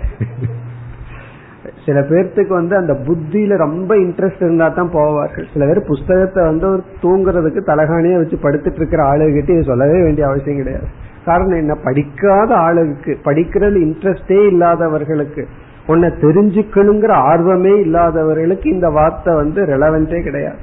[1.86, 5.46] சில பேர்த்துக்கு வந்து அந்த புத்தியில ரொம்ப இன்ட்ரெஸ்ட் இருந்தா தான் போவார்கள்.
[5.52, 6.68] சில பேர் புஸ்தகத்தை வந்து
[7.02, 10.86] தூங்குறதுக்கு தலகாணியா வச்சு படுத்துட்டு இருக்கிற ஆளுகிட்ட இது சொல்லவே வேண்டிய அவசியம் கிடையாது.
[11.24, 11.74] காரணம் என்ன?
[11.74, 15.48] படிக்காத ஆளுக்கு படிக்கிறது இன்ட்ரெஸ்டே இல்லாதவர்களுக்கு
[15.90, 20.60] உன்னை தெரிஞ்சுக்கணுங்கிற ஆர்வமே இல்லாதவர்களுக்கு இந்த வார்த்தை வந்து ரெலவென்டே கிடையாது.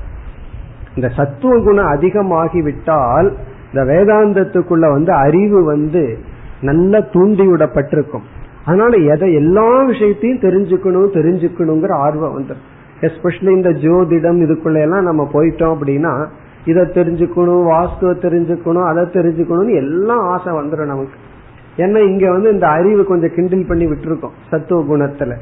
[0.96, 3.28] இந்த சத்துவ குணம் அதிகமாகிவிட்டால்
[3.70, 6.04] இந்த வேதாந்தத்துக்குள்ள வந்து அறிவு வந்து
[6.62, 8.26] நல்ல தூண்டி விடப்பட்டிருக்கும்
[8.66, 12.66] அதனால எதை எல்லா விஷயத்தையும் தெரிஞ்சுக்கணும் தெரிஞ்சுக்கணுங்கிற ஆர்வம் வந்துடும்.
[13.08, 16.14] எஸ்பெஷலி இந்த ஜோதிடம் இதுக்குள்ள எல்லாம் நம்ம போயிட்டோம் அப்படின்னா
[16.66, 21.18] இதை தெரிஞ்சுக்கணும் வாஸ்துவ தெரிஞ்சுக்கணும் அதை தெரிஞ்சுக்கணும்னு எல்லாம் ஆசை வந்துடும் நமக்கு.
[21.78, 25.34] ஏன்னா இங்க வந்து இந்த அறிவு கொஞ்சம் கிண்டில் பண்ணி விட்டுருக்கோம் சத்துவ குணத்துல.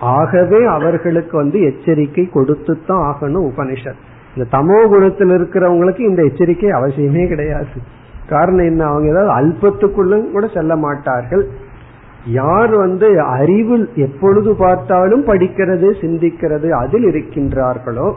[0.00, 4.00] ஆகவே அவர்களுக்கு வந்து எச்சரிக்கை கொடுத்து தான் ஆகணும் உபனிஷத்.
[4.36, 7.78] இந்த தமோ குணத்தில் இருக்கிறவங்களுக்கு இந்த எச்சரிக்கை அவசியமே கிடையாது.
[8.28, 8.84] காரணம் என்ன?
[8.84, 11.44] அவங்க ஏதாவது அல்பத்துக்குள்ளும் கூட செல்ல மாட்டார்கள்.
[12.26, 18.12] யார் வந்து அறிவு எப்பொழுது பார்த்தாலும் படிக்கிறது சிந்திக்கிறது அதில் இருக்கின்றார்களோ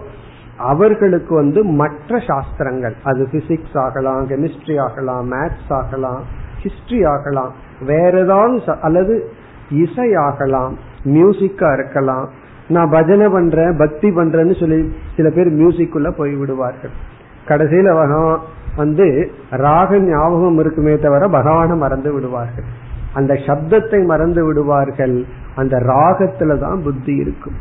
[0.58, 6.24] அவர்களுக்கு வந்து மற்ற சாஸ்திரங்கள் அது பிசிக்ஸ் ஆகலாம் கெமிஸ்ட்ரி ஆகலாம் மேத்ஸ் ஆகலாம்
[6.64, 7.54] ஹிஸ்டரி ஆகலாம்.
[7.86, 9.30] வேற ஏதாவது அல்லது
[9.70, 12.30] இசை ஆகலாம் மியூசிக்கா இருக்கலாம்.
[12.68, 16.90] நான் பஜனை பண்றேன் பக்தி பண்றேன்னு சொல்லி சில பேர் மியூசிக்குள்ள போய் விடுவார்கள்.
[17.48, 18.40] கடைசியில பகவான்
[18.76, 22.64] வந்து ராக ஞாபகம் இருக்குமே தவிர பகவான மறந்து விடுவார்கள்.
[23.14, 25.24] அந்த சப்தத்தை மறந்து விடுவார்கள்.
[25.56, 27.54] அந்த ராகத்துல தான் புத்தி இருக்கும்.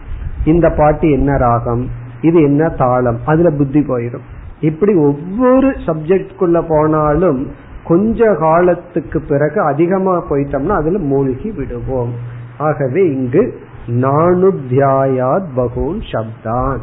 [0.45, 1.89] இந்த பாட்டு என்ன ராகம்?
[2.21, 3.19] இது என்ன தாளம்?
[3.27, 4.25] அதுல புத்தி போயிடும்
[4.61, 7.51] இப்படி ஒவ்வொரு சப்ஜெக்ட்குள்ள போனாலும்
[7.93, 12.13] கொஞ்ச காலத்துக்கு பிறகு அதிகமா போயிட்டோம்னா அதுல மூழ்கி விடுவோம்.
[12.59, 16.79] ஆகவே இங்கு நானுத்தியாயாத் பகூன் சப்தான்.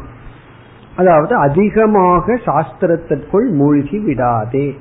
[0.96, 4.76] அதாவது அதிகமாக சாஸ்திரத்திற்குள் மூழ்கி விடாதே.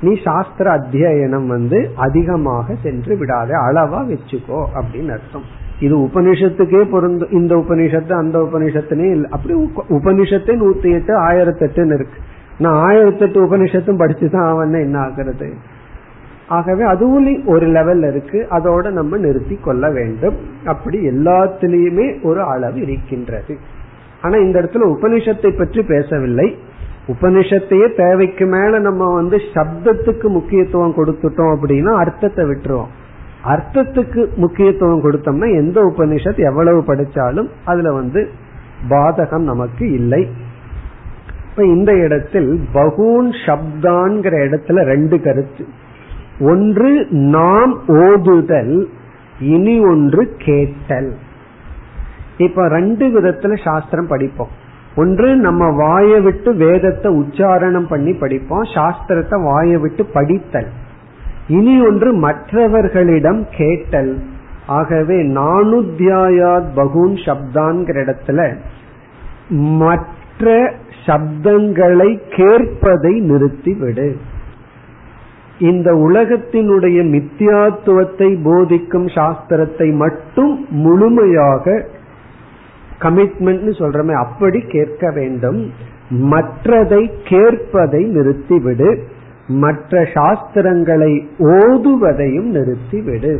[0.00, 3.52] நீ சாஸ்திர அத்தியனம் வந்து அதிகமாக சென்று விடாதே.
[3.52, 5.46] அளவா வச்சுக்கோ அப்படின்னு அர்த்தம்.
[5.80, 7.30] இது உபனிஷத்துக்கே பொருந்தும்.
[7.30, 9.54] இந்த உபனிஷத்து அந்த உபனிஷத்துனே அப்படி
[9.88, 12.18] உபனிஷத்தே நூத்தி எட்டு ஆயிரத்தி எட்டுன்னு இருக்கு.
[12.58, 15.54] நான் ஆயிரத்தி எட்டு உபனிஷத்தும் படிச்சுதான் அவன் என்ன ஆகிறது
[16.48, 18.46] ஆகவே அதுவும் ஒரு லெவல் இருக்கு.
[18.50, 20.34] அதோட நம்ம நிறுத்தி கொள்ள வேண்டும்.
[20.64, 23.56] அப்படி எல்லாத்திலையுமே ஒரு அளவு இருக்கின்றது.
[24.22, 26.56] ஆனா இந்த இடத்துல உபனிஷத்தை பற்றி பேசவில்லை.
[27.06, 32.92] உபனிஷத்தையே தேவைக்கு மேல நம்ம வந்து சப்தத்துக்கு முக்கியத்துவம் கொடுத்துட்டோம் அப்படின்னா அர்த்தத்தை விட்டுருவோம்.
[33.44, 38.28] அர்த்தத்துக்கு முக்கியத்துவம் கொடுத்தோம்னா எந்த உபனிஷத் எவ்வளவு படிச்சாலும் அதுல வந்து
[38.88, 40.28] பாதகம் நமக்கு இல்லை.
[41.56, 45.66] இப்ப இந்த இடத்தில் பகூன் சப்தான்கிற இடத்துல ரெண்டு கருத்து.
[46.40, 48.84] ஒன்று நாம் ஓதுதல்
[49.40, 51.14] இனி ஒன்று கேட்டல்.
[52.36, 54.48] இப்ப ரெண்டு விதத்துல சாஸ்திரம் படிப்போம்.
[54.96, 60.68] ஒன்று நம்ம வாயை விட்டு வேதத்தை உச்சாரணம் பண்ணி படிப்போம் சாஸ்திரத்தை வாயை விட்டு படித்தல்.
[61.48, 64.22] இனி ஒன்று மற்றவர்களிடம் கேட்டல்.
[64.66, 68.56] ஆகவே நானுத்தியாயாத் பகுன் சப்தான்கிற இடத்துல
[69.48, 70.72] மற்ற
[71.06, 74.16] சப்தங்களை கேட்பதை நிறுத்திவிடு.
[75.58, 81.86] இந்த உலகத்தினுடைய மித்தியாத்துவத்தை போதிக்கும் சாஸ்திரத்தை மட்டும் முழுமையாக
[82.98, 85.70] கமிட்மெண்ட் சொல்றமே அப்படி கேட்க வேண்டும்.
[86.10, 88.98] மற்றதை கேட்பதை நிறுத்திவிடு.
[89.46, 93.38] மற்ற சாஸ்திரங்களை ஓதுவதையும் நிறுத்திவிடு.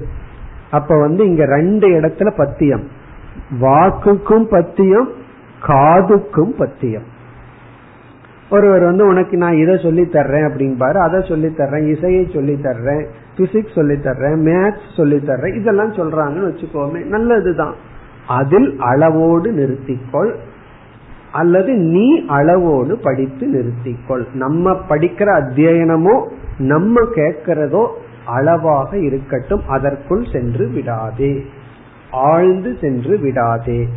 [0.70, 2.82] அப்ப வந்து இங்க ரெண்டு இடத்துல பத்தியம்.
[3.60, 5.08] வாக்குக்கும் பத்தியம்
[5.66, 7.12] காதுக்கும் பத்தியம்.
[8.50, 10.94] ஒருவர் வந்து உனக்கு நான் இதை சொல்லி தர்றேன் அப்படிம்பாரு.
[10.94, 17.04] அதை சொல்லி தர்றேன் இசையை சொல்லி தர்றேன் பிசிக்ஸ் சொல்லி தர்றேன் மேத்ஸ் சொல்லி தர்றேன் இதெல்லாம் சொல்றாங்கன்னு வச்சுக்கோமே
[17.04, 17.74] நல்லதுதான்.
[18.28, 20.34] அதில் அளவோடு நிறுத்திக்கொள்
[21.32, 24.24] அல்லது நீ அளவோடு படித்து நிறுத்திக்கொள்.
[24.32, 26.28] நம்ம படிக்கிற அத்தியனமோ
[26.58, 27.86] நம்ம கேட்கிறதோ
[28.26, 31.44] அளவாக இருக்கட்டும் அதற்குள் சென்று விடாதே.
[32.10, 33.88] ஆழ்ந்து சென்று விடாதே.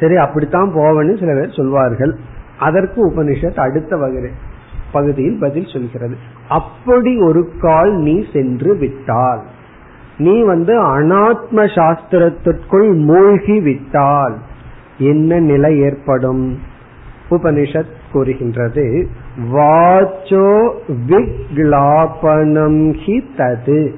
[0.00, 2.18] சரி அப்படித்தான் போவேன்னு சில பேர் சொல்வார்கள்.
[2.60, 4.30] அதற்கு உபனிஷத் அடுத்த வகை
[4.92, 6.16] பகுதியில் பதில் சொல்கிறது.
[6.48, 9.42] அப்படி ஒரு கால் நீ சென்று விட்டால்
[10.18, 14.36] நீ வந்து அனாத்ம சாஸ்திரத்திற்குள் மூழ்கி விட்டால்
[14.98, 16.58] என்ன நிலை ஏற்படும்?
[17.30, 19.08] உபனிஷத் கூறுகின்றது
[19.52, 20.72] வாச்சோ
[21.06, 23.94] விக்லாபனம் ஹி தது.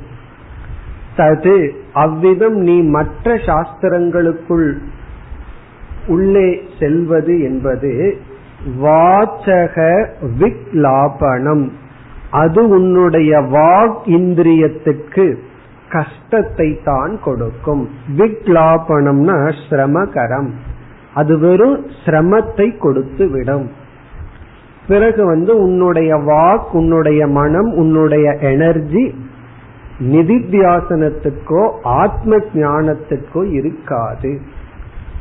[1.16, 4.72] தது அவ்விதம் நீ மற்ற சாஸ்திரங்களுக்குள்
[6.06, 8.16] உள்ளே செல்வது என்பது
[8.82, 10.06] வாச்சக
[10.38, 11.68] விக்லாபனம்.
[12.30, 15.36] அது உன்னுடைய வாக் இந்திரியத்துக்கு
[15.90, 17.88] கஷ்டத்தை தான் கொடுக்கும்.
[18.18, 20.50] விக்லாபனம்னா சிரமகரம்.
[21.14, 23.70] அது வெறும் சிரமத்தை கொடுத்து விடும்.
[24.88, 29.14] பிறகு வந்து உன்னுடைய வாக் உன்னுடைய மனம் உன்னுடைய எனர்ஜி
[30.00, 34.40] நிதித்தியாசனத்துக்கோ ஆத்ம ஞானத்துக்கோ இருக்காது.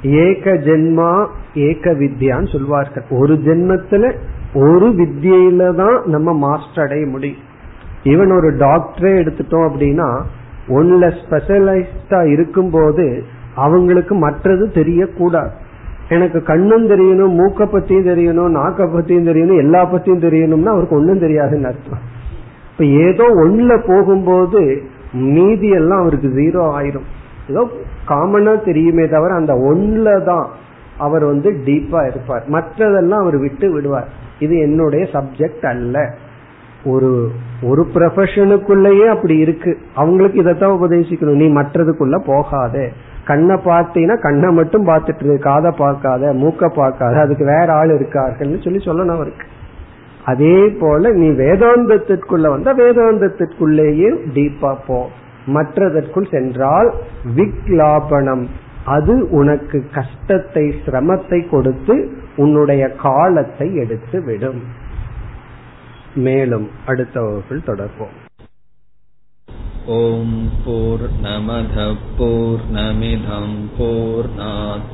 [0.04, 3.04] ஏக ஜென்மா ஏக வித்யான்னு சொல்வார்கள்.
[3.10, 4.14] ஒரு ஜென்மத்துல
[4.54, 7.50] ஒரு வித்தியில தான் நம்ம மாஸ்டர் அடைய முடியும்.
[8.04, 10.22] ஈவன் ஒரு டாக்டரே எடுத்துட்டோம் அப்படின்னா
[10.68, 13.24] ஒன்ல ஸ்பெஷலைஸ்டா இருக்கும் போது
[13.56, 15.50] அவங்களுக்கு மற்றது தெரியக்கூடாது.
[16.10, 21.64] எனக்கு கண்ணும் தெரியணும் மூக்க பத்தியும் தெரியணும் நாக்க பத்தியும் தெரியணும் எல்லா பத்தியும் தெரியணும்னா அவருக்கு ஒன்னும் தெரியாதுன்னு
[21.64, 22.04] அர்த்தம்.
[22.72, 24.82] இப்ப ஏதோ ஒண்ணுல போகும்போது
[25.14, 27.08] மீதி எல்லாம் அவருக்கு ஜீரோ ஆயிரும்.
[27.52, 27.64] ஏதோ
[28.08, 30.48] காமனா தெரியுமே தவிர அந்த ஒன்ல தான்
[30.98, 32.44] அவர் வந்து டீப்பா இருப்பார்.
[32.48, 34.10] மற்றதெல்லாம் அவர் விட்டு விடுவார்.
[34.40, 35.98] இது என்னுடைய சப்ஜெக்ட் அல்ல.
[36.86, 37.10] ஒரு
[37.62, 39.72] ஒரு ப்ரொஃபஷனுக்குள்ளேயே அப்படி இருக்கு.
[39.96, 41.42] அவங்களுக்கு இதைத்தான் உபதேசிக்கணும்.
[41.42, 42.90] நீ மற்றதுக்குள்ள போகாத.
[43.26, 48.80] கண்ணை பார்த்தீங்கன்னா கண்ணை மட்டும் பார்த்துட்டு இருக்கு காதை பார்க்காத மூக்க பார்க்காத அதுக்கு வேற ஆள் இருக்கார்கள்னு சொல்லி
[48.86, 49.46] சொல்லணும் அவருக்கு.
[50.26, 55.00] அதே போல நீ வேதாந்தத்திற்குள்ள வந்தா வேதாந்தத்திற்குள்ளேயே டீப்பா போ.
[55.55, 56.91] மற்றதற்குள் சென்றால்
[57.37, 58.45] விக்லாபனம்
[58.89, 61.97] அது உனக்கு கஷ்டத்தை சிரமத்தை கொடுத்து
[62.37, 64.61] உன்னுடைய காலத்தை எடுத்து விடும்
[66.19, 68.15] மேலும் அடுத்த வகுப்பில் தொடர்போம்
[69.89, 70.31] ॐ
[70.63, 74.89] पूर्णमधः पूर्णमिधं पूर्णात्